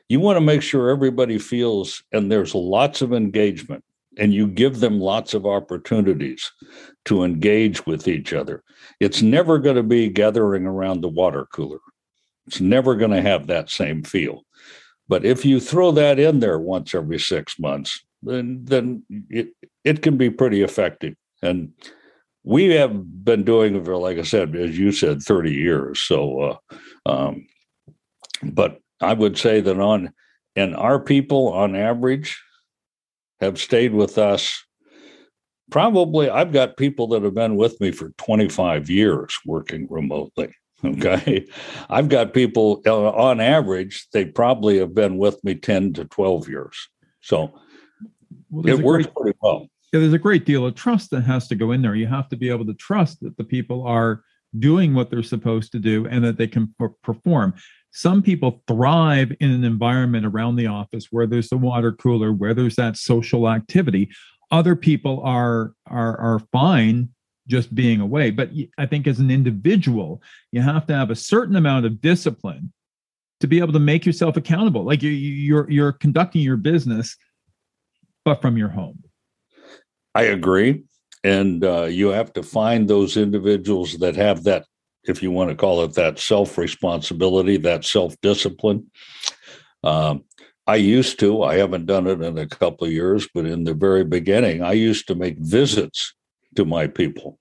you 0.09 0.19
want 0.19 0.37
to 0.37 0.41
make 0.41 0.61
sure 0.61 0.89
everybody 0.89 1.37
feels, 1.37 2.03
and 2.11 2.31
there's 2.31 2.53
lots 2.53 3.01
of 3.01 3.13
engagement, 3.13 3.83
and 4.17 4.33
you 4.33 4.47
give 4.47 4.79
them 4.79 4.99
lots 4.99 5.33
of 5.33 5.45
opportunities 5.45 6.51
to 7.05 7.23
engage 7.23 7.85
with 7.85 8.07
each 8.07 8.33
other. 8.33 8.63
It's 8.99 9.21
never 9.21 9.57
going 9.57 9.77
to 9.77 9.83
be 9.83 10.09
gathering 10.09 10.65
around 10.65 11.01
the 11.01 11.09
water 11.09 11.47
cooler. 11.53 11.79
It's 12.47 12.61
never 12.61 12.95
going 12.95 13.11
to 13.11 13.21
have 13.21 13.47
that 13.47 13.69
same 13.69 14.03
feel. 14.03 14.43
But 15.07 15.25
if 15.25 15.45
you 15.45 15.59
throw 15.59 15.91
that 15.93 16.19
in 16.19 16.39
there 16.39 16.59
once 16.59 16.95
every 16.95 17.19
six 17.19 17.59
months, 17.59 18.03
then 18.23 18.63
then 18.63 19.03
it 19.29 19.49
it 19.83 20.01
can 20.01 20.17
be 20.17 20.29
pretty 20.29 20.61
effective. 20.61 21.15
And 21.41 21.73
we 22.43 22.69
have 22.69 23.23
been 23.23 23.43
doing 23.43 23.75
it 23.75 23.85
for, 23.85 23.97
like 23.97 24.17
I 24.17 24.23
said, 24.23 24.55
as 24.55 24.77
you 24.77 24.91
said, 24.91 25.21
thirty 25.21 25.53
years. 25.53 26.01
So, 26.01 26.39
uh, 26.39 26.57
um, 27.05 27.47
but 28.43 28.79
I 28.99 29.13
would 29.13 29.37
say 29.37 29.61
that 29.61 29.79
on 29.79 30.11
and 30.55 30.75
our 30.75 30.99
people 30.99 31.49
on 31.49 31.75
average 31.75 32.41
have 33.39 33.59
stayed 33.59 33.93
with 33.93 34.17
us 34.17 34.63
probably 35.71 36.29
i've 36.29 36.51
got 36.51 36.75
people 36.75 37.07
that 37.07 37.23
have 37.23 37.33
been 37.33 37.55
with 37.55 37.79
me 37.79 37.89
for 37.89 38.09
25 38.17 38.89
years 38.89 39.33
working 39.45 39.87
remotely 39.89 40.53
Okay. 40.83 41.45
I've 41.89 42.09
got 42.09 42.33
people 42.33 42.81
uh, 42.87 43.11
on 43.11 43.39
average, 43.39 44.07
they 44.13 44.25
probably 44.25 44.79
have 44.79 44.95
been 44.95 45.17
with 45.17 45.41
me 45.43 45.53
10 45.53 45.93
to 45.93 46.05
12 46.05 46.49
years. 46.49 46.89
So 47.21 47.53
well, 48.49 48.67
it 48.67 48.83
works 48.83 49.05
great, 49.05 49.15
pretty 49.15 49.37
well. 49.41 49.67
Yeah, 49.91 49.99
there's 49.99 50.13
a 50.13 50.19
great 50.19 50.45
deal 50.45 50.65
of 50.65 50.75
trust 50.75 51.11
that 51.11 51.21
has 51.21 51.47
to 51.49 51.55
go 51.55 51.71
in 51.71 51.81
there. 51.81 51.95
You 51.95 52.07
have 52.07 52.29
to 52.29 52.37
be 52.37 52.49
able 52.49 52.65
to 52.65 52.73
trust 52.73 53.19
that 53.21 53.35
the 53.37 53.43
people 53.43 53.85
are 53.85 54.23
doing 54.57 54.93
what 54.93 55.09
they're 55.09 55.23
supposed 55.23 55.71
to 55.71 55.79
do 55.79 56.07
and 56.07 56.23
that 56.23 56.37
they 56.37 56.47
can 56.47 56.73
perform. 57.03 57.53
Some 57.91 58.21
people 58.21 58.63
thrive 58.67 59.33
in 59.41 59.51
an 59.51 59.63
environment 59.63 60.25
around 60.25 60.55
the 60.55 60.67
office 60.67 61.07
where 61.11 61.27
there's 61.27 61.49
the 61.49 61.57
water 61.57 61.91
cooler, 61.91 62.31
where 62.31 62.53
there's 62.53 62.77
that 62.77 62.95
social 62.95 63.49
activity. 63.49 64.09
Other 64.49 64.75
people 64.75 65.21
are 65.23 65.73
are 65.87 66.17
are 66.19 66.39
fine 66.51 67.09
just 67.47 67.75
being 67.75 67.99
away. 67.99 68.31
But 68.31 68.49
I 68.77 68.85
think 68.85 69.07
as 69.07 69.19
an 69.19 69.29
individual, 69.29 70.21
you 70.51 70.61
have 70.61 70.85
to 70.87 70.93
have 70.93 71.09
a 71.09 71.15
certain 71.15 71.57
amount 71.57 71.85
of 71.85 71.99
discipline 71.99 72.71
to 73.41 73.47
be 73.47 73.59
able 73.59 73.73
to 73.73 73.79
make 73.79 74.05
yourself 74.05 74.37
accountable. 74.37 74.85
Like 74.85 75.01
you, 75.03 75.09
you're 75.09 75.69
you're 75.69 75.91
conducting 75.91 76.41
your 76.41 76.57
business, 76.57 77.17
but 78.23 78.41
from 78.41 78.55
your 78.55 78.69
home. 78.69 79.03
I 80.13 80.23
agree, 80.23 80.83
and 81.23 81.63
uh, 81.63 81.83
you 81.83 82.09
have 82.09 82.33
to 82.33 82.43
find 82.43 82.87
those 82.87 83.17
individuals 83.17 83.97
that 83.99 84.15
have 84.15 84.43
that, 84.43 84.65
if 85.05 85.23
you 85.23 85.31
want 85.31 85.49
to 85.49 85.55
call 85.55 85.83
it 85.83 85.93
that, 85.93 86.19
self 86.19 86.57
responsibility, 86.57 87.57
that 87.57 87.85
self 87.85 88.19
discipline. 88.21 88.91
Um, 89.83 90.23
I 90.67 90.75
used 90.75 91.19
to, 91.19 91.43
I 91.43 91.57
haven't 91.57 91.87
done 91.87 92.07
it 92.07 92.21
in 92.21 92.37
a 92.37 92.47
couple 92.47 92.85
of 92.85 92.93
years, 92.93 93.27
but 93.33 93.45
in 93.45 93.63
the 93.63 93.73
very 93.73 94.03
beginning, 94.03 94.61
I 94.61 94.73
used 94.73 95.07
to 95.07 95.15
make 95.15 95.37
visits 95.39 96.13
to 96.55 96.65
my 96.65 96.87
people. 96.87 97.39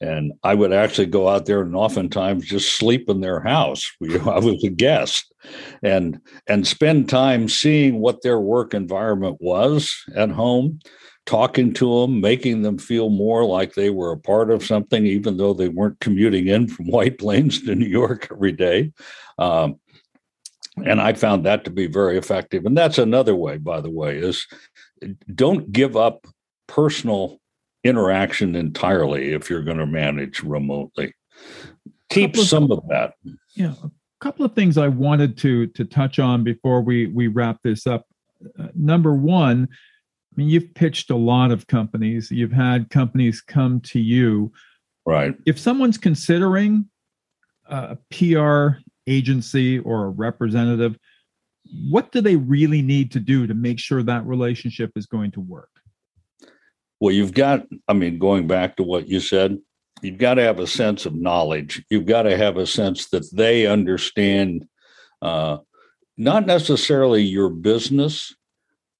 And 0.00 0.32
I 0.44 0.54
would 0.54 0.72
actually 0.72 1.06
go 1.06 1.28
out 1.28 1.46
there 1.46 1.60
and 1.60 1.74
oftentimes 1.74 2.46
just 2.46 2.76
sleep 2.76 3.10
in 3.10 3.20
their 3.20 3.40
house. 3.40 3.84
I 4.02 4.38
was 4.38 4.62
a 4.64 4.70
guest 4.70 5.32
and 5.82 6.20
and 6.46 6.66
spend 6.66 7.08
time 7.08 7.48
seeing 7.48 8.00
what 8.00 8.22
their 8.22 8.40
work 8.40 8.74
environment 8.74 9.38
was 9.40 9.92
at 10.14 10.30
home, 10.30 10.78
talking 11.28 11.74
to 11.74 12.00
them, 12.00 12.22
making 12.22 12.62
them 12.62 12.78
feel 12.78 13.10
more 13.10 13.44
like 13.44 13.74
they 13.74 13.90
were 13.90 14.12
a 14.12 14.16
part 14.16 14.50
of 14.50 14.64
something, 14.64 15.04
even 15.04 15.36
though 15.36 15.52
they 15.52 15.68
weren't 15.68 16.00
commuting 16.00 16.48
in 16.48 16.66
from 16.66 16.86
White 16.90 17.18
Plains 17.18 17.60
to 17.62 17.74
New 17.74 17.86
York 17.86 18.28
every 18.32 18.52
day. 18.52 18.92
Um, 19.36 19.78
and 20.86 21.02
I 21.02 21.12
found 21.12 21.44
that 21.44 21.64
to 21.64 21.70
be 21.70 21.86
very 21.86 22.16
effective. 22.16 22.64
And 22.64 22.74
that's 22.76 22.96
another 22.96 23.34
way, 23.34 23.58
by 23.58 23.82
the 23.82 23.90
way, 23.90 24.16
is 24.16 24.46
don't 25.34 25.70
give 25.70 25.98
up 25.98 26.26
personal 26.66 27.40
interaction 27.84 28.56
entirely 28.56 29.32
if 29.34 29.50
you're 29.50 29.62
going 29.62 29.78
to 29.78 29.86
manage 29.86 30.42
remotely. 30.42 31.12
Keep 32.08 32.36
some 32.36 32.72
of 32.72 32.88
that. 32.88 33.14
Yeah, 33.54 33.74
a 33.84 33.90
couple 34.20 34.46
of 34.46 34.54
things 34.54 34.78
I 34.78 34.88
wanted 34.88 35.36
to 35.38 35.66
to 35.66 35.84
touch 35.84 36.18
on 36.18 36.42
before 36.42 36.80
we 36.80 37.08
we 37.08 37.26
wrap 37.26 37.58
this 37.62 37.86
up. 37.86 38.06
Uh, 38.58 38.68
number 38.74 39.12
one, 39.12 39.68
I 40.32 40.34
mean, 40.36 40.48
you've 40.48 40.74
pitched 40.74 41.10
a 41.10 41.16
lot 41.16 41.50
of 41.50 41.66
companies. 41.66 42.30
You've 42.30 42.52
had 42.52 42.90
companies 42.90 43.40
come 43.40 43.80
to 43.82 44.00
you. 44.00 44.52
Right. 45.06 45.34
If 45.46 45.58
someone's 45.58 45.98
considering 45.98 46.88
a 47.66 47.96
PR 48.10 48.80
agency 49.06 49.78
or 49.78 50.04
a 50.04 50.10
representative, 50.10 50.98
what 51.90 52.12
do 52.12 52.20
they 52.20 52.36
really 52.36 52.82
need 52.82 53.10
to 53.12 53.20
do 53.20 53.46
to 53.46 53.54
make 53.54 53.78
sure 53.78 54.02
that 54.02 54.26
relationship 54.26 54.92
is 54.96 55.06
going 55.06 55.30
to 55.32 55.40
work? 55.40 55.70
Well, 57.00 57.14
you've 57.14 57.34
got, 57.34 57.66
I 57.86 57.92
mean, 57.92 58.18
going 58.18 58.46
back 58.46 58.76
to 58.76 58.82
what 58.82 59.08
you 59.08 59.20
said, 59.20 59.58
you've 60.02 60.18
got 60.18 60.34
to 60.34 60.42
have 60.42 60.58
a 60.58 60.66
sense 60.66 61.06
of 61.06 61.14
knowledge. 61.14 61.84
You've 61.90 62.06
got 62.06 62.22
to 62.22 62.36
have 62.36 62.56
a 62.56 62.66
sense 62.66 63.08
that 63.10 63.28
they 63.32 63.66
understand 63.66 64.66
uh, 65.22 65.58
not 66.16 66.46
necessarily 66.46 67.22
your 67.22 67.50
business, 67.50 68.34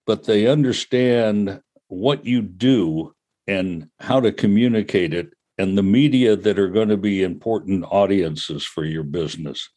but 0.09 0.25
they 0.25 0.47
understand 0.47 1.61
what 1.89 2.25
you 2.25 2.41
do 2.41 3.15
and 3.47 3.91
how 4.01 4.19
to 4.19 4.33
communicate 4.33 5.13
it 5.13 5.29
and 5.59 5.77
the 5.77 5.83
media 5.83 6.35
that 6.35 6.59
are 6.59 6.71
going 6.71 6.89
to 6.89 6.97
be 6.97 7.23
important 7.23 7.85
audiences 7.91 8.65
for 8.65 8.87
your 8.87 9.03
business. 9.03 9.69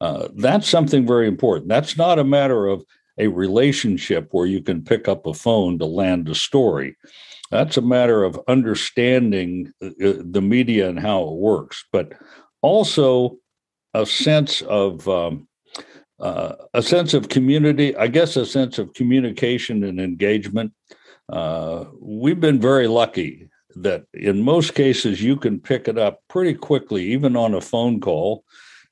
Uh, 0.00 0.28
that's 0.36 0.70
something 0.70 1.06
very 1.06 1.28
important. 1.28 1.68
That's 1.68 1.98
not 1.98 2.18
a 2.18 2.24
matter 2.24 2.66
of 2.66 2.82
a 3.18 3.28
relationship 3.28 4.28
where 4.30 4.46
you 4.46 4.62
can 4.62 4.82
pick 4.82 5.06
up 5.06 5.26
a 5.26 5.34
phone 5.34 5.78
to 5.78 5.84
land 5.84 6.30
a 6.30 6.34
story. 6.34 6.96
That's 7.50 7.76
a 7.76 7.82
matter 7.82 8.24
of 8.24 8.40
understanding 8.48 9.70
uh, 9.82 9.90
the 9.98 10.42
media 10.42 10.88
and 10.88 10.98
how 10.98 11.24
it 11.24 11.34
works, 11.34 11.84
but 11.92 12.14
also 12.62 13.36
a 13.92 14.06
sense 14.06 14.62
of 14.62 15.06
um, 15.08 15.46
uh, 16.24 16.56
a 16.72 16.82
sense 16.82 17.12
of 17.12 17.28
community. 17.28 17.94
I 17.96 18.06
guess 18.06 18.36
a 18.36 18.46
sense 18.46 18.78
of 18.78 18.94
communication 18.94 19.84
and 19.84 20.00
engagement. 20.00 20.72
Uh, 21.30 21.84
we've 22.00 22.40
been 22.40 22.60
very 22.60 22.88
lucky 22.88 23.50
that 23.76 24.04
in 24.14 24.42
most 24.42 24.74
cases 24.74 25.22
you 25.22 25.36
can 25.36 25.60
pick 25.60 25.86
it 25.86 25.98
up 25.98 26.20
pretty 26.28 26.54
quickly, 26.54 27.04
even 27.12 27.36
on 27.36 27.52
a 27.52 27.60
phone 27.60 28.00
call, 28.00 28.44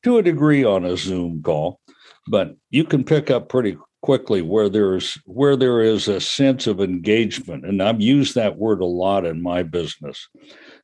to 0.02 0.18
a 0.18 0.22
degree 0.22 0.62
on 0.62 0.84
a 0.84 0.96
Zoom 0.96 1.42
call, 1.42 1.80
but 2.28 2.54
you 2.70 2.84
can 2.84 3.02
pick 3.02 3.30
up 3.30 3.48
pretty 3.48 3.78
quickly 4.02 4.42
where 4.42 4.68
there's 4.68 5.16
where 5.24 5.56
there 5.56 5.80
is 5.80 6.08
a 6.08 6.20
sense 6.20 6.66
of 6.66 6.80
engagement 6.80 7.64
and 7.64 7.80
i've 7.80 8.00
used 8.00 8.34
that 8.34 8.56
word 8.56 8.80
a 8.80 8.84
lot 8.84 9.24
in 9.24 9.40
my 9.40 9.62
business 9.62 10.28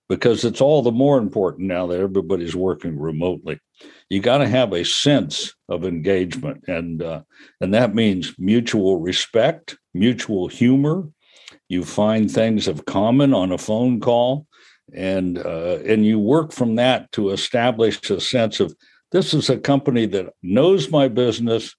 because 0.09 0.45
it's 0.45 0.61
all 0.61 0.83
the 0.83 0.93
more 0.93 1.19
important 1.19 1.69
now 1.69 1.87
that 1.87 2.01
everybody's 2.01 2.57
working 2.57 2.99
remotely 2.99 3.59
you 4.09 4.21
got 4.21 4.39
to 4.39 4.49
have 4.49 4.73
a 4.73 4.85
sense 4.85 5.55
of 5.69 5.85
engagement 5.85 6.65
and 6.67 7.03
uh, 7.03 7.23
and 7.61 7.75
that 7.75 7.95
means 7.95 8.35
mutual 8.39 8.99
respect 8.99 9.77
mutual 9.95 10.49
humor 10.49 11.09
you 11.69 11.85
find 11.85 12.31
things 12.31 12.69
of 12.69 12.87
common 12.87 13.35
on 13.35 13.53
a 13.53 13.59
phone 13.59 14.01
call 14.01 14.47
and 14.95 15.39
uh, 15.39 15.79
and 15.87 16.07
you 16.07 16.19
work 16.19 16.53
from 16.53 16.77
that 16.77 17.11
to 17.13 17.31
establish 17.31 18.11
a 18.11 18.21
sense 18.21 18.61
of 18.61 18.75
this 19.13 19.33
is 19.33 19.49
a 19.49 19.59
company 19.59 20.07
that 20.07 20.33
knows 20.43 20.91
my 20.91 21.09
business 21.09 21.75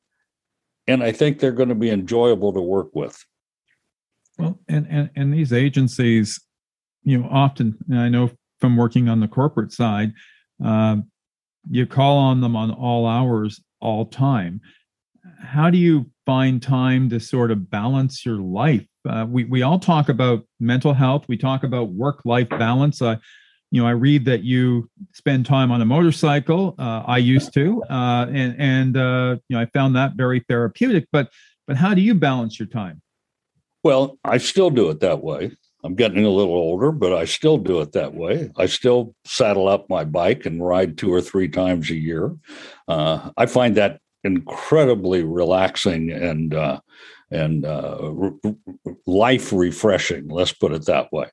and 0.89 1.04
I 1.04 1.12
think 1.12 1.38
they're 1.38 1.51
going 1.51 1.69
to 1.69 1.75
be 1.75 1.91
enjoyable 1.91 2.51
to 2.51 2.62
work 2.62 2.95
with. 2.95 3.23
Well, 4.39 4.60
and 4.67 4.88
and, 4.89 5.10
and 5.15 5.34
these 5.34 5.54
agencies, 5.54 6.41
you 7.03 7.17
know, 7.17 7.27
often 7.29 7.77
I 7.93 8.09
know 8.09 8.31
from 8.59 8.77
working 8.77 9.09
on 9.09 9.19
the 9.19 9.27
corporate 9.27 9.71
side, 9.71 10.13
uh, 10.63 10.97
you 11.69 11.85
call 11.85 12.17
on 12.17 12.41
them 12.41 12.55
on 12.55 12.71
all 12.71 13.05
hours, 13.05 13.62
all 13.79 14.05
time. 14.05 14.62
How 15.41 15.69
do 15.69 15.77
you 15.77 16.09
find 16.25 16.62
time 16.62 17.09
to 17.09 17.19
sort 17.19 17.51
of 17.51 17.69
balance 17.69 18.25
your 18.25 18.38
life? 18.38 18.85
Uh, 19.07 19.25
we 19.27 19.45
we 19.45 19.62
all 19.62 19.79
talk 19.79 20.09
about 20.09 20.43
mental 20.59 20.93
health. 20.93 21.25
We 21.27 21.38
talk 21.38 21.63
about 21.63 21.89
work 21.89 22.21
life 22.25 22.49
balance. 22.49 23.01
Uh, 23.01 23.17
you 23.71 23.81
know, 23.81 23.88
I 23.88 23.91
read 23.91 24.25
that 24.25 24.43
you 24.43 24.89
spend 25.13 25.45
time 25.45 25.71
on 25.71 25.81
a 25.81 25.85
motorcycle. 25.85 26.75
Uh, 26.79 27.03
I 27.05 27.17
used 27.17 27.53
to, 27.53 27.83
uh, 27.89 28.25
and 28.29 28.55
and 28.57 28.97
uh, 28.97 29.38
you 29.47 29.55
know, 29.55 29.62
I 29.62 29.65
found 29.67 29.95
that 29.95 30.13
very 30.15 30.43
therapeutic. 30.49 31.07
But 31.12 31.31
but 31.67 31.77
how 31.77 31.93
do 31.93 32.01
you 32.01 32.13
balance 32.15 32.59
your 32.59 32.67
time? 32.67 33.01
Well, 33.83 34.17
I 34.25 34.39
still 34.39 34.69
do 34.69 34.89
it 34.89 34.99
that 34.99 35.23
way. 35.23 35.51
I'm 35.84 35.96
getting 35.96 36.26
a 36.26 36.30
little 36.30 36.54
older, 36.54 36.92
but 36.92 37.13
I 37.13 37.26
still 37.26 37.58
do 37.58 37.82
it 37.82 37.94
that 37.94 38.13
way. 38.13 38.52
I 38.58 38.65
still 38.65 39.15
saddle 39.26 39.68
up 39.68 39.89
my 39.89 40.04
bike 40.04 40.46
and 40.46 40.65
ride 40.65 40.98
two 40.98 41.13
or 41.13 41.22
three 41.22 41.48
times 41.48 41.89
a 41.89 41.96
year. 41.96 42.36
Uh, 42.88 43.32
I 43.38 43.46
find 43.46 43.76
that 43.78 44.02
incredibly 44.24 45.24
relaxing 45.24 46.12
and 46.12 46.54
uh, 46.54 46.80
and 47.32 47.63
uh, 47.65 48.12
life 49.06 49.54
refreshing. 49.54 50.28
Let's 50.28 50.52
put 50.52 50.74
it 50.74 50.86
that 50.86 51.13
way 51.13 51.30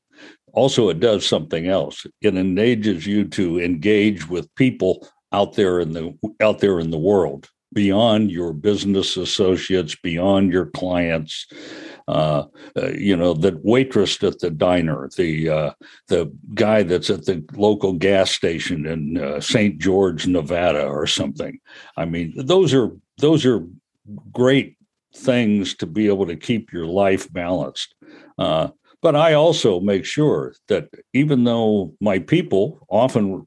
also 0.57 0.89
it 0.89 0.99
does 0.99 1.25
something 1.25 1.69
else 1.69 2.05
it 2.23 2.35
enables 2.35 3.07
you 3.07 3.25
to 3.25 3.61
engage 3.61 4.29
with 4.29 4.53
people 4.57 5.07
out 5.33 5.53
there 5.53 5.79
in 5.79 5.93
the 5.93 6.13
out 6.41 6.59
there 6.59 6.81
in 6.81 6.91
the 6.91 6.99
world 6.99 7.49
beyond 7.73 8.31
your 8.31 8.53
business 8.53 9.17
associates 9.17 9.95
beyond 10.03 10.53
your 10.53 10.67
clients 10.67 11.47
uh, 12.09 12.45
you 12.95 13.16
know 13.16 13.35
the 13.35 13.59
waitress 13.62 14.23
at 14.23 14.38
the 14.38 14.51
diner 14.51 15.09
the 15.16 15.49
uh, 15.49 15.71
the 16.09 16.33
guy 16.55 16.83
that's 16.83 17.11
at 17.11 17.25
the 17.25 17.45
local 17.55 17.92
gas 17.92 18.31
station 18.31 18.87
in 18.87 19.19
uh, 19.19 19.40
St. 19.40 19.79
George 19.79 20.27
Nevada 20.27 20.87
or 20.87 21.07
something 21.07 21.59
i 21.97 22.05
mean 22.05 22.33
those 22.37 22.73
are 22.73 22.90
those 23.19 23.45
are 23.45 23.66
great 24.33 24.77
things 25.14 25.75
to 25.75 25.87
be 25.87 26.07
able 26.07 26.27
to 26.27 26.37
keep 26.37 26.73
your 26.73 26.87
life 26.87 27.33
balanced 27.33 27.95
uh, 28.38 28.69
but 29.03 29.14
I 29.14 29.35
also 29.35 29.79
make 29.79 30.05
sure 30.05 30.55
that 30.69 30.88
even 31.12 31.45
though 31.45 31.95
my 32.01 32.19
people 32.19 32.85
often 32.88 33.47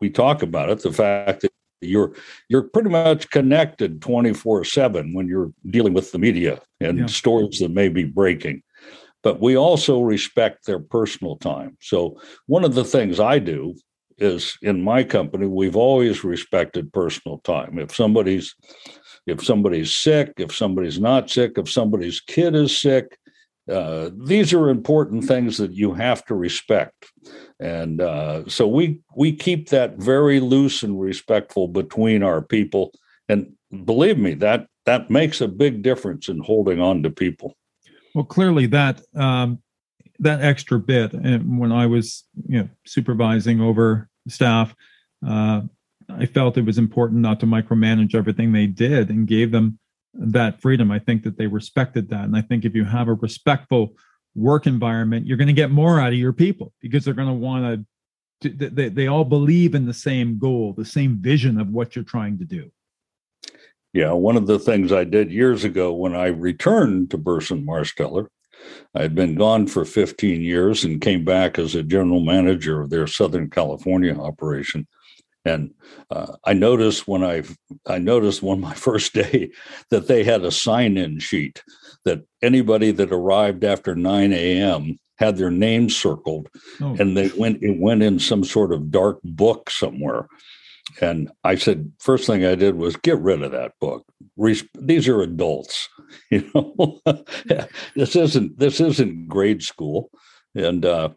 we 0.00 0.10
talk 0.10 0.42
about 0.42 0.70
it, 0.70 0.82
the 0.82 0.92
fact 0.92 1.42
that 1.42 1.52
you're 1.80 2.12
you're 2.48 2.62
pretty 2.62 2.90
much 2.90 3.30
connected 3.30 4.00
24/7 4.00 5.14
when 5.14 5.26
you're 5.26 5.52
dealing 5.68 5.92
with 5.92 6.12
the 6.12 6.18
media 6.18 6.60
and 6.80 6.98
yeah. 6.98 7.06
stories 7.06 7.58
that 7.58 7.70
may 7.70 7.88
be 7.88 8.04
breaking. 8.04 8.62
But 9.22 9.40
we 9.40 9.56
also 9.56 10.00
respect 10.00 10.66
their 10.66 10.78
personal 10.78 11.36
time. 11.36 11.76
So 11.80 12.20
one 12.46 12.64
of 12.64 12.74
the 12.74 12.84
things 12.84 13.20
I 13.20 13.38
do 13.38 13.74
is 14.18 14.56
in 14.62 14.82
my 14.82 15.02
company 15.02 15.46
we've 15.46 15.76
always 15.76 16.24
respected 16.24 16.92
personal 16.92 17.38
time. 17.38 17.78
If 17.78 17.94
somebody's 17.94 18.54
if 19.26 19.44
somebody's 19.44 19.94
sick, 19.94 20.32
if 20.38 20.54
somebody's 20.54 20.98
not 20.98 21.30
sick, 21.30 21.52
if 21.56 21.70
somebody's 21.70 22.20
kid 22.20 22.54
is 22.54 22.76
sick, 22.76 23.16
uh, 23.70 24.10
these 24.16 24.52
are 24.52 24.68
important 24.68 25.24
things 25.24 25.58
that 25.58 25.72
you 25.72 25.92
have 25.94 26.24
to 26.26 26.34
respect, 26.34 27.12
and 27.60 28.00
uh, 28.00 28.48
so 28.48 28.66
we 28.66 29.00
we 29.14 29.32
keep 29.32 29.68
that 29.68 29.96
very 29.96 30.40
loose 30.40 30.82
and 30.82 30.98
respectful 30.98 31.68
between 31.68 32.22
our 32.22 32.40
people. 32.40 32.92
And 33.28 33.52
believe 33.84 34.18
me, 34.18 34.34
that 34.34 34.66
that 34.86 35.10
makes 35.10 35.42
a 35.42 35.48
big 35.48 35.82
difference 35.82 36.28
in 36.28 36.40
holding 36.40 36.80
on 36.80 37.02
to 37.02 37.10
people. 37.10 37.54
Well, 38.14 38.24
clearly 38.24 38.66
that 38.66 39.02
um, 39.14 39.62
that 40.18 40.40
extra 40.40 40.78
bit, 40.78 41.12
and 41.12 41.60
when 41.60 41.70
I 41.70 41.86
was 41.86 42.24
you 42.48 42.60
know 42.60 42.68
supervising 42.86 43.60
over 43.60 44.08
staff, 44.26 44.74
uh, 45.26 45.60
I 46.08 46.24
felt 46.24 46.56
it 46.56 46.64
was 46.64 46.78
important 46.78 47.20
not 47.20 47.40
to 47.40 47.46
micromanage 47.46 48.14
everything 48.14 48.52
they 48.52 48.66
did 48.66 49.10
and 49.10 49.26
gave 49.26 49.52
them 49.52 49.78
that 50.14 50.62
freedom. 50.62 50.90
I 50.90 50.98
think 50.98 51.24
that 51.24 51.36
they 51.36 51.46
respected 51.46 52.08
that. 52.08 52.24
And 52.24 52.36
I 52.36 52.40
think 52.40 52.64
if 52.64 52.74
you 52.74 52.84
have 52.84 53.08
a 53.08 53.14
respectful 53.14 53.94
work 54.34 54.66
environment, 54.66 55.26
you're 55.26 55.36
going 55.36 55.48
to 55.48 55.52
get 55.52 55.70
more 55.70 56.00
out 56.00 56.12
of 56.12 56.18
your 56.18 56.32
people 56.32 56.72
because 56.80 57.04
they're 57.04 57.14
going 57.14 57.28
to 57.28 57.34
want 57.34 57.86
to, 58.42 58.50
they, 58.50 58.88
they 58.88 59.06
all 59.06 59.24
believe 59.24 59.74
in 59.74 59.86
the 59.86 59.94
same 59.94 60.38
goal, 60.38 60.72
the 60.72 60.84
same 60.84 61.18
vision 61.18 61.60
of 61.60 61.68
what 61.68 61.94
you're 61.94 62.04
trying 62.04 62.38
to 62.38 62.44
do. 62.44 62.70
Yeah, 63.92 64.12
one 64.12 64.36
of 64.36 64.46
the 64.46 64.58
things 64.58 64.92
I 64.92 65.04
did 65.04 65.32
years 65.32 65.64
ago 65.64 65.92
when 65.92 66.14
I 66.14 66.26
returned 66.26 67.10
to 67.10 67.18
Burson 67.18 67.66
Marsteller, 67.66 68.28
I 68.94 69.02
had 69.02 69.14
been 69.14 69.34
gone 69.34 69.66
for 69.66 69.84
15 69.84 70.42
years 70.42 70.84
and 70.84 71.00
came 71.00 71.24
back 71.24 71.58
as 71.58 71.74
a 71.74 71.82
general 71.82 72.20
manager 72.20 72.80
of 72.80 72.90
their 72.90 73.06
Southern 73.06 73.50
California 73.50 74.16
operation. 74.16 74.86
And 75.44 75.72
uh, 76.10 76.36
I 76.44 76.52
noticed 76.52 77.08
when 77.08 77.24
I 77.24 77.42
I 77.86 77.98
noticed 77.98 78.42
on 78.42 78.60
my 78.60 78.74
first 78.88 79.14
day 79.14 79.50
that 79.90 80.06
they 80.08 80.24
had 80.24 80.44
a 80.44 80.50
sign-in 80.50 81.18
sheet 81.18 81.62
that 82.04 82.22
anybody 82.42 82.90
that 82.92 83.12
arrived 83.12 83.64
after 83.64 83.94
9 83.94 84.32
a.m. 84.32 84.98
had 85.18 85.36
their 85.36 85.50
name 85.50 85.90
circled, 85.90 86.48
oh. 86.80 86.96
and 86.98 87.16
they 87.16 87.28
went 87.36 87.62
it 87.62 87.78
went 87.78 88.02
in 88.02 88.18
some 88.18 88.44
sort 88.44 88.72
of 88.72 88.90
dark 88.90 89.20
book 89.22 89.70
somewhere. 89.70 90.26
And 91.00 91.30
I 91.44 91.54
said, 91.54 91.92
first 91.98 92.26
thing 92.26 92.44
I 92.44 92.56
did 92.56 92.74
was 92.74 92.96
get 92.96 93.18
rid 93.20 93.42
of 93.42 93.52
that 93.52 93.72
book. 93.80 94.04
These 94.74 95.08
are 95.08 95.22
adults, 95.22 95.88
you 96.30 96.50
know. 96.54 97.00
this 97.94 98.16
isn't 98.16 98.58
this 98.58 98.80
isn't 98.80 99.28
grade 99.28 99.62
school, 99.62 100.10
and 100.54 100.84
uh, 100.84 101.10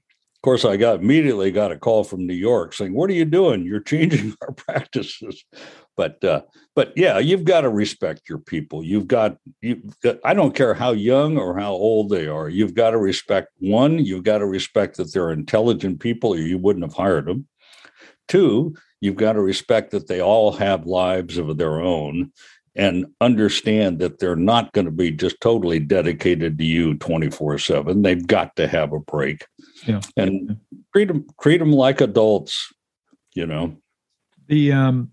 of 0.44 0.46
course, 0.46 0.66
I 0.66 0.76
got 0.76 1.00
immediately 1.00 1.52
got 1.52 1.72
a 1.72 1.78
call 1.78 2.04
from 2.04 2.28
New 2.28 2.34
York 2.34 2.74
saying, 2.74 2.94
"What 2.94 3.10
are 3.10 3.14
you 3.14 3.24
doing? 3.24 3.66
You're 3.66 3.80
changing 3.80 4.36
our 4.42 4.52
practices." 4.52 5.46
But 5.96 6.22
uh, 6.22 6.42
but 6.76 6.92
yeah, 6.98 7.18
you've 7.18 7.46
got 7.46 7.62
to 7.62 7.70
respect 7.70 8.24
your 8.28 8.40
people. 8.40 8.84
You've 8.84 9.08
got 9.08 9.38
you. 9.62 9.82
I 10.26 10.34
don't 10.34 10.54
care 10.54 10.74
how 10.74 10.92
young 10.92 11.38
or 11.38 11.58
how 11.58 11.72
old 11.72 12.10
they 12.10 12.28
are. 12.28 12.50
You've 12.50 12.74
got 12.74 12.90
to 12.90 12.98
respect 12.98 13.54
one. 13.60 14.04
You've 14.04 14.26
got 14.26 14.40
to 14.40 14.46
respect 14.46 14.98
that 14.98 15.14
they're 15.14 15.32
intelligent 15.32 16.02
people, 16.02 16.34
or 16.34 16.38
you 16.38 16.58
wouldn't 16.58 16.84
have 16.84 16.94
hired 16.94 17.28
them. 17.28 17.48
Two, 18.28 18.76
you've 19.00 19.16
got 19.16 19.34
to 19.34 19.42
respect 19.42 19.92
that 19.92 20.08
they 20.08 20.20
all 20.20 20.52
have 20.52 20.86
lives 20.86 21.38
of 21.38 21.56
their 21.56 21.80
own 21.80 22.34
and 22.76 23.06
understand 23.22 24.00
that 24.00 24.20
they're 24.20 24.36
not 24.36 24.74
going 24.74 24.86
to 24.86 24.92
be 24.92 25.12
just 25.12 25.40
totally 25.40 25.80
dedicated 25.80 26.58
to 26.58 26.64
you 26.64 26.96
24 26.96 27.60
7 27.60 28.02
they've 28.02 28.26
got 28.26 28.56
to 28.56 28.68
have 28.68 28.94
a 28.94 29.00
break 29.00 29.46
yeah. 29.86 30.02
and 30.18 30.58
treat 30.94 31.08
them 31.08 31.26
treat 31.42 31.58
them 31.58 31.72
like 31.72 32.02
adults 32.02 32.74
you 33.34 33.46
know 33.46 33.76
the 34.48 34.72
um 34.72 35.12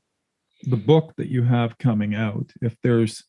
the 0.64 0.76
book 0.76 1.14
that 1.16 1.28
you 1.28 1.42
have 1.42 1.78
coming 1.78 2.14
out 2.14 2.50
if 2.62 2.76
there's 2.82 3.24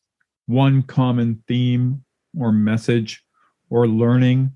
one 0.47 0.81
common 0.83 1.43
theme 1.47 2.03
or 2.37 2.51
message 2.51 3.23
or 3.69 3.87
learning 3.87 4.51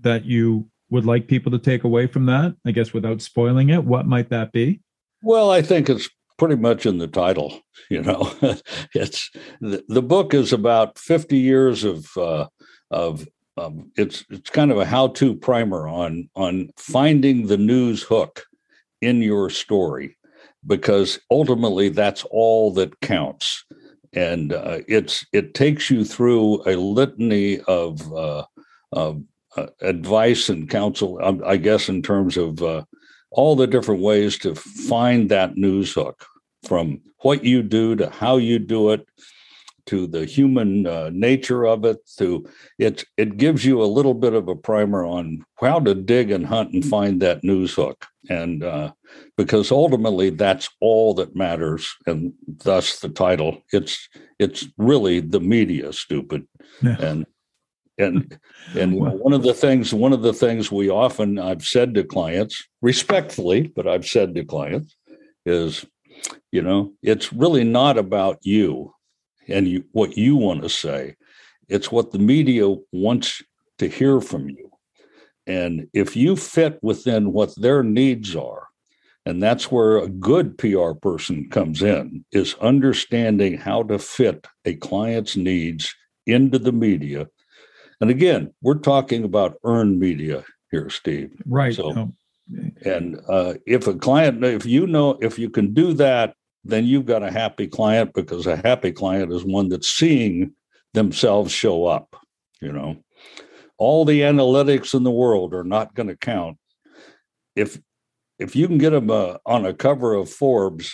that 0.00 0.24
you 0.24 0.68
would 0.90 1.04
like 1.04 1.26
people 1.26 1.50
to 1.50 1.58
take 1.58 1.84
away 1.84 2.06
from 2.06 2.26
that 2.26 2.54
i 2.66 2.70
guess 2.70 2.92
without 2.92 3.20
spoiling 3.20 3.70
it 3.70 3.84
what 3.84 4.06
might 4.06 4.30
that 4.30 4.52
be 4.52 4.80
well 5.22 5.50
i 5.50 5.62
think 5.62 5.88
it's 5.88 6.08
pretty 6.42 6.56
much 6.56 6.86
in 6.86 6.98
the 6.98 7.06
title. 7.06 7.60
You 7.88 8.02
know, 8.02 8.32
it's 8.94 9.30
the, 9.60 9.84
the 9.86 10.02
book 10.02 10.34
is 10.34 10.52
about 10.52 10.98
50 10.98 11.38
years 11.38 11.84
of 11.84 12.06
uh, 12.16 12.46
of 12.90 13.28
um, 13.56 13.90
it's 13.96 14.24
it's 14.30 14.50
kind 14.50 14.70
of 14.70 14.78
a 14.78 14.84
how-to 14.84 15.34
primer 15.34 15.86
on 15.86 16.28
on 16.34 16.70
finding 16.76 17.46
the 17.46 17.58
news 17.58 18.02
hook 18.02 18.44
in 19.00 19.20
your 19.20 19.50
story 19.50 20.16
because 20.66 21.18
ultimately 21.30 21.88
that's 21.88 22.24
all 22.30 22.72
that 22.74 23.00
counts. 23.00 23.64
And 24.14 24.52
uh, 24.52 24.78
it's 24.88 25.24
it 25.32 25.54
takes 25.54 25.90
you 25.90 26.04
through 26.04 26.62
a 26.66 26.76
litany 26.76 27.60
of, 27.60 28.12
uh, 28.12 28.44
uh, 28.92 29.14
advice 29.82 30.48
and 30.48 30.70
counsel 30.70 31.18
um, 31.22 31.42
i 31.44 31.56
guess 31.56 31.88
in 31.88 32.02
terms 32.02 32.38
of 32.38 32.62
uh, 32.62 32.82
all 33.30 33.54
the 33.54 33.66
different 33.66 34.00
ways 34.00 34.38
to 34.38 34.54
find 34.54 35.30
that 35.30 35.56
news 35.56 35.92
hook 35.92 36.26
from 36.66 37.00
what 37.18 37.44
you 37.44 37.62
do 37.62 37.94
to 37.94 38.08
how 38.10 38.36
you 38.36 38.58
do 38.58 38.90
it 38.90 39.06
to 39.86 40.06
the 40.06 40.24
human 40.24 40.86
uh, 40.86 41.10
nature 41.12 41.66
of 41.66 41.84
it 41.84 41.98
to 42.18 42.44
it 42.78 43.04
it 43.16 43.36
gives 43.36 43.64
you 43.64 43.82
a 43.82 43.84
little 43.84 44.14
bit 44.14 44.32
of 44.32 44.48
a 44.48 44.54
primer 44.54 45.04
on 45.04 45.44
how 45.60 45.80
to 45.80 45.94
dig 45.94 46.30
and 46.30 46.46
hunt 46.46 46.72
and 46.72 46.84
find 46.84 47.20
that 47.20 47.44
news 47.44 47.74
hook. 47.74 48.06
And 48.28 48.62
uh, 48.62 48.92
because 49.36 49.72
ultimately 49.72 50.30
that's 50.30 50.68
all 50.80 51.14
that 51.14 51.34
matters 51.34 51.92
and 52.06 52.32
thus 52.46 53.00
the 53.00 53.08
title. 53.08 53.62
It's 53.72 54.08
it's 54.38 54.66
really 54.76 55.20
the 55.20 55.40
media 55.40 55.92
stupid. 55.92 56.46
Yeah. 56.80 56.96
and 57.00 57.26
and 57.98 58.38
and 58.78 58.94
one 59.20 59.32
of 59.32 59.42
the 59.42 59.54
things 59.54 59.92
one 59.92 60.12
of 60.12 60.22
the 60.22 60.32
things 60.32 60.70
we 60.70 60.88
often 60.88 61.38
I've 61.38 61.64
said 61.64 61.94
to 61.94 62.04
clients 62.04 62.62
respectfully 62.80 63.72
but 63.74 63.86
I've 63.86 64.06
said 64.06 64.34
to 64.34 64.44
clients 64.44 64.96
is 65.44 65.84
you 66.50 66.62
know, 66.62 66.92
it's 67.02 67.32
really 67.32 67.64
not 67.64 67.98
about 67.98 68.38
you 68.42 68.94
and 69.48 69.66
you, 69.68 69.84
what 69.92 70.16
you 70.16 70.36
want 70.36 70.62
to 70.62 70.68
say. 70.68 71.16
It's 71.68 71.90
what 71.90 72.12
the 72.12 72.18
media 72.18 72.74
wants 72.92 73.42
to 73.78 73.88
hear 73.88 74.20
from 74.20 74.48
you. 74.48 74.70
And 75.46 75.88
if 75.92 76.16
you 76.16 76.36
fit 76.36 76.78
within 76.82 77.32
what 77.32 77.54
their 77.56 77.82
needs 77.82 78.36
are, 78.36 78.68
and 79.24 79.42
that's 79.42 79.70
where 79.70 79.98
a 79.98 80.08
good 80.08 80.58
PR 80.58 80.92
person 80.92 81.48
comes 81.48 81.82
in, 81.82 82.24
is 82.32 82.54
understanding 82.60 83.56
how 83.56 83.84
to 83.84 83.98
fit 83.98 84.46
a 84.64 84.74
client's 84.74 85.36
needs 85.36 85.94
into 86.26 86.58
the 86.58 86.72
media. 86.72 87.28
And 88.00 88.10
again, 88.10 88.52
we're 88.62 88.78
talking 88.78 89.24
about 89.24 89.58
earned 89.64 90.00
media 90.00 90.44
here, 90.70 90.90
Steve. 90.90 91.30
Right. 91.46 91.74
So, 91.74 92.12
and 92.84 93.20
uh, 93.28 93.54
if 93.64 93.86
a 93.86 93.94
client, 93.94 94.44
if 94.44 94.66
you 94.66 94.86
know, 94.86 95.18
if 95.20 95.38
you 95.38 95.50
can 95.50 95.72
do 95.72 95.92
that, 95.94 96.34
then 96.64 96.84
you've 96.84 97.06
got 97.06 97.22
a 97.22 97.30
happy 97.30 97.66
client 97.66 98.12
because 98.14 98.46
a 98.46 98.56
happy 98.56 98.92
client 98.92 99.32
is 99.32 99.44
one 99.44 99.68
that's 99.68 99.88
seeing 99.88 100.52
themselves 100.94 101.52
show 101.52 101.86
up. 101.86 102.16
You 102.60 102.72
know, 102.72 102.96
all 103.78 104.04
the 104.04 104.20
analytics 104.20 104.94
in 104.94 105.02
the 105.02 105.10
world 105.10 105.54
are 105.54 105.64
not 105.64 105.94
going 105.94 106.08
to 106.08 106.16
count 106.16 106.58
if 107.56 107.80
if 108.38 108.56
you 108.56 108.66
can 108.66 108.78
get 108.78 108.90
them 108.90 109.10
uh, 109.10 109.36
on 109.44 109.66
a 109.66 109.74
cover 109.74 110.14
of 110.14 110.30
Forbes 110.30 110.92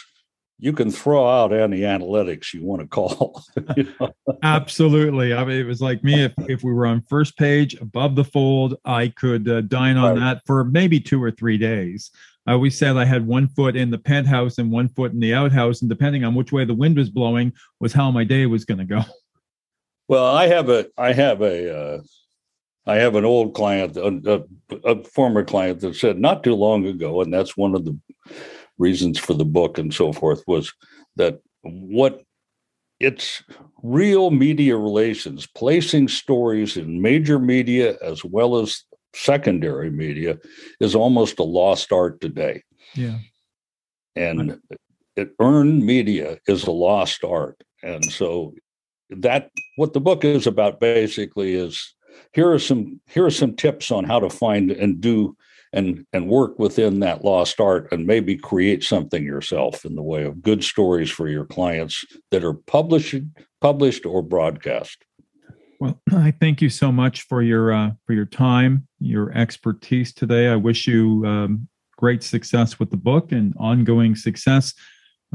you 0.58 0.72
can 0.72 0.90
throw 0.90 1.26
out 1.28 1.52
any 1.52 1.80
analytics 1.80 2.52
you 2.52 2.64
want 2.64 2.82
to 2.82 2.88
call. 2.88 3.44
you 3.76 3.88
know? 4.00 4.12
Absolutely. 4.42 5.32
I 5.32 5.44
mean, 5.44 5.56
it 5.56 5.66
was 5.66 5.80
like 5.80 6.02
me 6.02 6.24
if, 6.24 6.32
if 6.48 6.62
we 6.62 6.72
were 6.72 6.86
on 6.86 7.02
first 7.02 7.36
page 7.38 7.74
above 7.80 8.16
the 8.16 8.24
fold, 8.24 8.76
I 8.84 9.08
could 9.08 9.48
uh, 9.48 9.60
dine 9.62 9.96
on 9.96 10.14
right. 10.14 10.20
that 10.20 10.42
for 10.46 10.64
maybe 10.64 11.00
two 11.00 11.22
or 11.22 11.30
three 11.30 11.58
days. 11.58 12.10
I 12.48 12.52
always 12.52 12.78
said 12.78 12.96
I 12.96 13.04
had 13.04 13.26
one 13.26 13.46
foot 13.48 13.76
in 13.76 13.90
the 13.90 13.98
penthouse 13.98 14.56
and 14.56 14.72
one 14.72 14.88
foot 14.88 15.12
in 15.12 15.20
the 15.20 15.34
outhouse, 15.34 15.82
and 15.82 15.90
depending 15.90 16.24
on 16.24 16.34
which 16.34 16.50
way 16.50 16.64
the 16.64 16.72
wind 16.72 16.96
was 16.96 17.10
blowing, 17.10 17.52
was 17.78 17.92
how 17.92 18.10
my 18.10 18.24
day 18.24 18.46
was 18.46 18.64
going 18.64 18.78
to 18.78 18.84
go. 18.84 19.02
Well, 20.10 20.24
I 20.24 20.46
have 20.46 20.70
a, 20.70 20.86
I 20.96 21.12
have 21.12 21.42
a, 21.42 21.78
uh, 21.78 22.00
I 22.86 22.94
have 22.94 23.14
an 23.14 23.26
old 23.26 23.52
client, 23.52 23.94
a, 23.98 24.42
a, 24.72 24.76
a 24.90 25.04
former 25.04 25.44
client 25.44 25.80
that 25.80 25.96
said 25.96 26.18
not 26.18 26.42
too 26.42 26.54
long 26.54 26.86
ago, 26.86 27.20
and 27.20 27.30
that's 27.30 27.58
one 27.58 27.74
of 27.74 27.84
the 27.84 27.94
reasons 28.78 29.18
for 29.18 29.34
the 29.34 29.44
book 29.44 29.76
and 29.76 29.92
so 29.92 30.14
forth 30.14 30.42
was 30.46 30.72
that 31.16 31.40
what 31.60 32.22
it's 32.98 33.42
real 33.82 34.30
media 34.30 34.78
relations, 34.78 35.46
placing 35.46 36.08
stories 36.08 36.78
in 36.78 37.02
major 37.02 37.38
media 37.38 37.98
as 38.02 38.24
well 38.24 38.56
as 38.56 38.84
secondary 39.18 39.90
media 39.90 40.38
is 40.80 40.94
almost 40.94 41.38
a 41.38 41.44
lost 41.44 41.92
art 41.92 42.20
today. 42.20 42.62
Yeah. 42.94 43.18
And 44.16 44.60
it 45.16 45.30
earned 45.40 45.84
media 45.84 46.38
is 46.46 46.64
a 46.64 46.70
lost 46.70 47.24
art. 47.24 47.62
And 47.82 48.04
so 48.04 48.54
that 49.10 49.50
what 49.76 49.92
the 49.92 50.00
book 50.00 50.24
is 50.24 50.46
about 50.46 50.80
basically 50.80 51.54
is 51.54 51.94
here 52.32 52.50
are 52.50 52.58
some 52.58 53.00
here 53.08 53.24
are 53.24 53.30
some 53.30 53.54
tips 53.54 53.90
on 53.90 54.04
how 54.04 54.20
to 54.20 54.30
find 54.30 54.70
and 54.70 55.00
do 55.00 55.36
and 55.72 56.04
and 56.12 56.28
work 56.28 56.58
within 56.58 57.00
that 57.00 57.24
lost 57.24 57.60
art 57.60 57.88
and 57.92 58.06
maybe 58.06 58.36
create 58.36 58.82
something 58.82 59.24
yourself 59.24 59.84
in 59.84 59.94
the 59.94 60.02
way 60.02 60.24
of 60.24 60.42
good 60.42 60.64
stories 60.64 61.10
for 61.10 61.28
your 61.28 61.44
clients 61.44 62.04
that 62.30 62.44
are 62.44 62.54
published 62.54 63.22
published 63.60 64.06
or 64.06 64.22
broadcast 64.22 65.04
well 65.80 66.00
i 66.12 66.30
thank 66.40 66.60
you 66.60 66.70
so 66.70 66.90
much 66.92 67.22
for 67.22 67.42
your 67.42 67.72
uh, 67.72 67.90
for 68.06 68.12
your 68.12 68.26
time 68.26 68.86
your 69.00 69.32
expertise 69.32 70.12
today 70.12 70.48
i 70.48 70.56
wish 70.56 70.86
you 70.86 71.24
um, 71.26 71.68
great 71.96 72.22
success 72.22 72.78
with 72.78 72.90
the 72.90 72.96
book 72.96 73.32
and 73.32 73.54
ongoing 73.58 74.14
success 74.14 74.74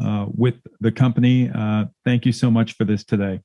uh, 0.02 0.26
with 0.34 0.56
the 0.80 0.92
company 0.92 1.50
uh, 1.54 1.86
thank 2.06 2.26
you 2.26 2.32
so 2.32 2.50
much 2.50 2.74
for 2.74 2.86
this 2.86 3.04
today 3.04 3.40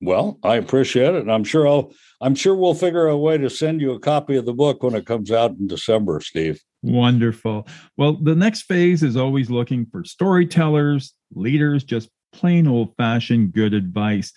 well, 0.00 0.38
I 0.42 0.56
appreciate 0.56 1.14
it, 1.14 1.22
and 1.22 1.32
I'm 1.32 1.44
sure 1.44 1.66
I'll. 1.66 1.92
I'm 2.20 2.34
sure 2.34 2.54
we'll 2.54 2.74
figure 2.74 3.06
a 3.06 3.16
way 3.16 3.38
to 3.38 3.48
send 3.48 3.80
you 3.80 3.92
a 3.92 3.98
copy 3.98 4.36
of 4.36 4.44
the 4.44 4.52
book 4.52 4.82
when 4.82 4.94
it 4.94 5.06
comes 5.06 5.30
out 5.30 5.52
in 5.52 5.66
December, 5.66 6.20
Steve. 6.20 6.60
Wonderful. 6.82 7.66
Well, 7.96 8.14
the 8.14 8.34
next 8.34 8.62
phase 8.62 9.02
is 9.02 9.16
always 9.16 9.50
looking 9.50 9.86
for 9.86 10.04
storytellers, 10.04 11.14
leaders, 11.34 11.84
just 11.84 12.10
plain 12.32 12.66
old 12.66 12.94
fashioned 12.96 13.52
good 13.52 13.72
advice. 13.72 14.32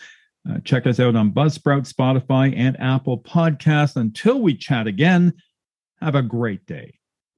Uh, 0.49 0.59
check 0.63 0.87
us 0.87 0.99
out 0.99 1.15
on 1.15 1.31
Buzzsprout, 1.31 1.91
Spotify, 1.91 2.53
and 2.55 2.79
Apple 2.79 3.19
Podcasts. 3.19 3.95
Until 3.95 4.39
we 4.39 4.55
chat 4.55 4.87
again, 4.87 5.33
have 6.01 6.15
a 6.15 6.21
great 6.21 6.65
day. 6.65 6.96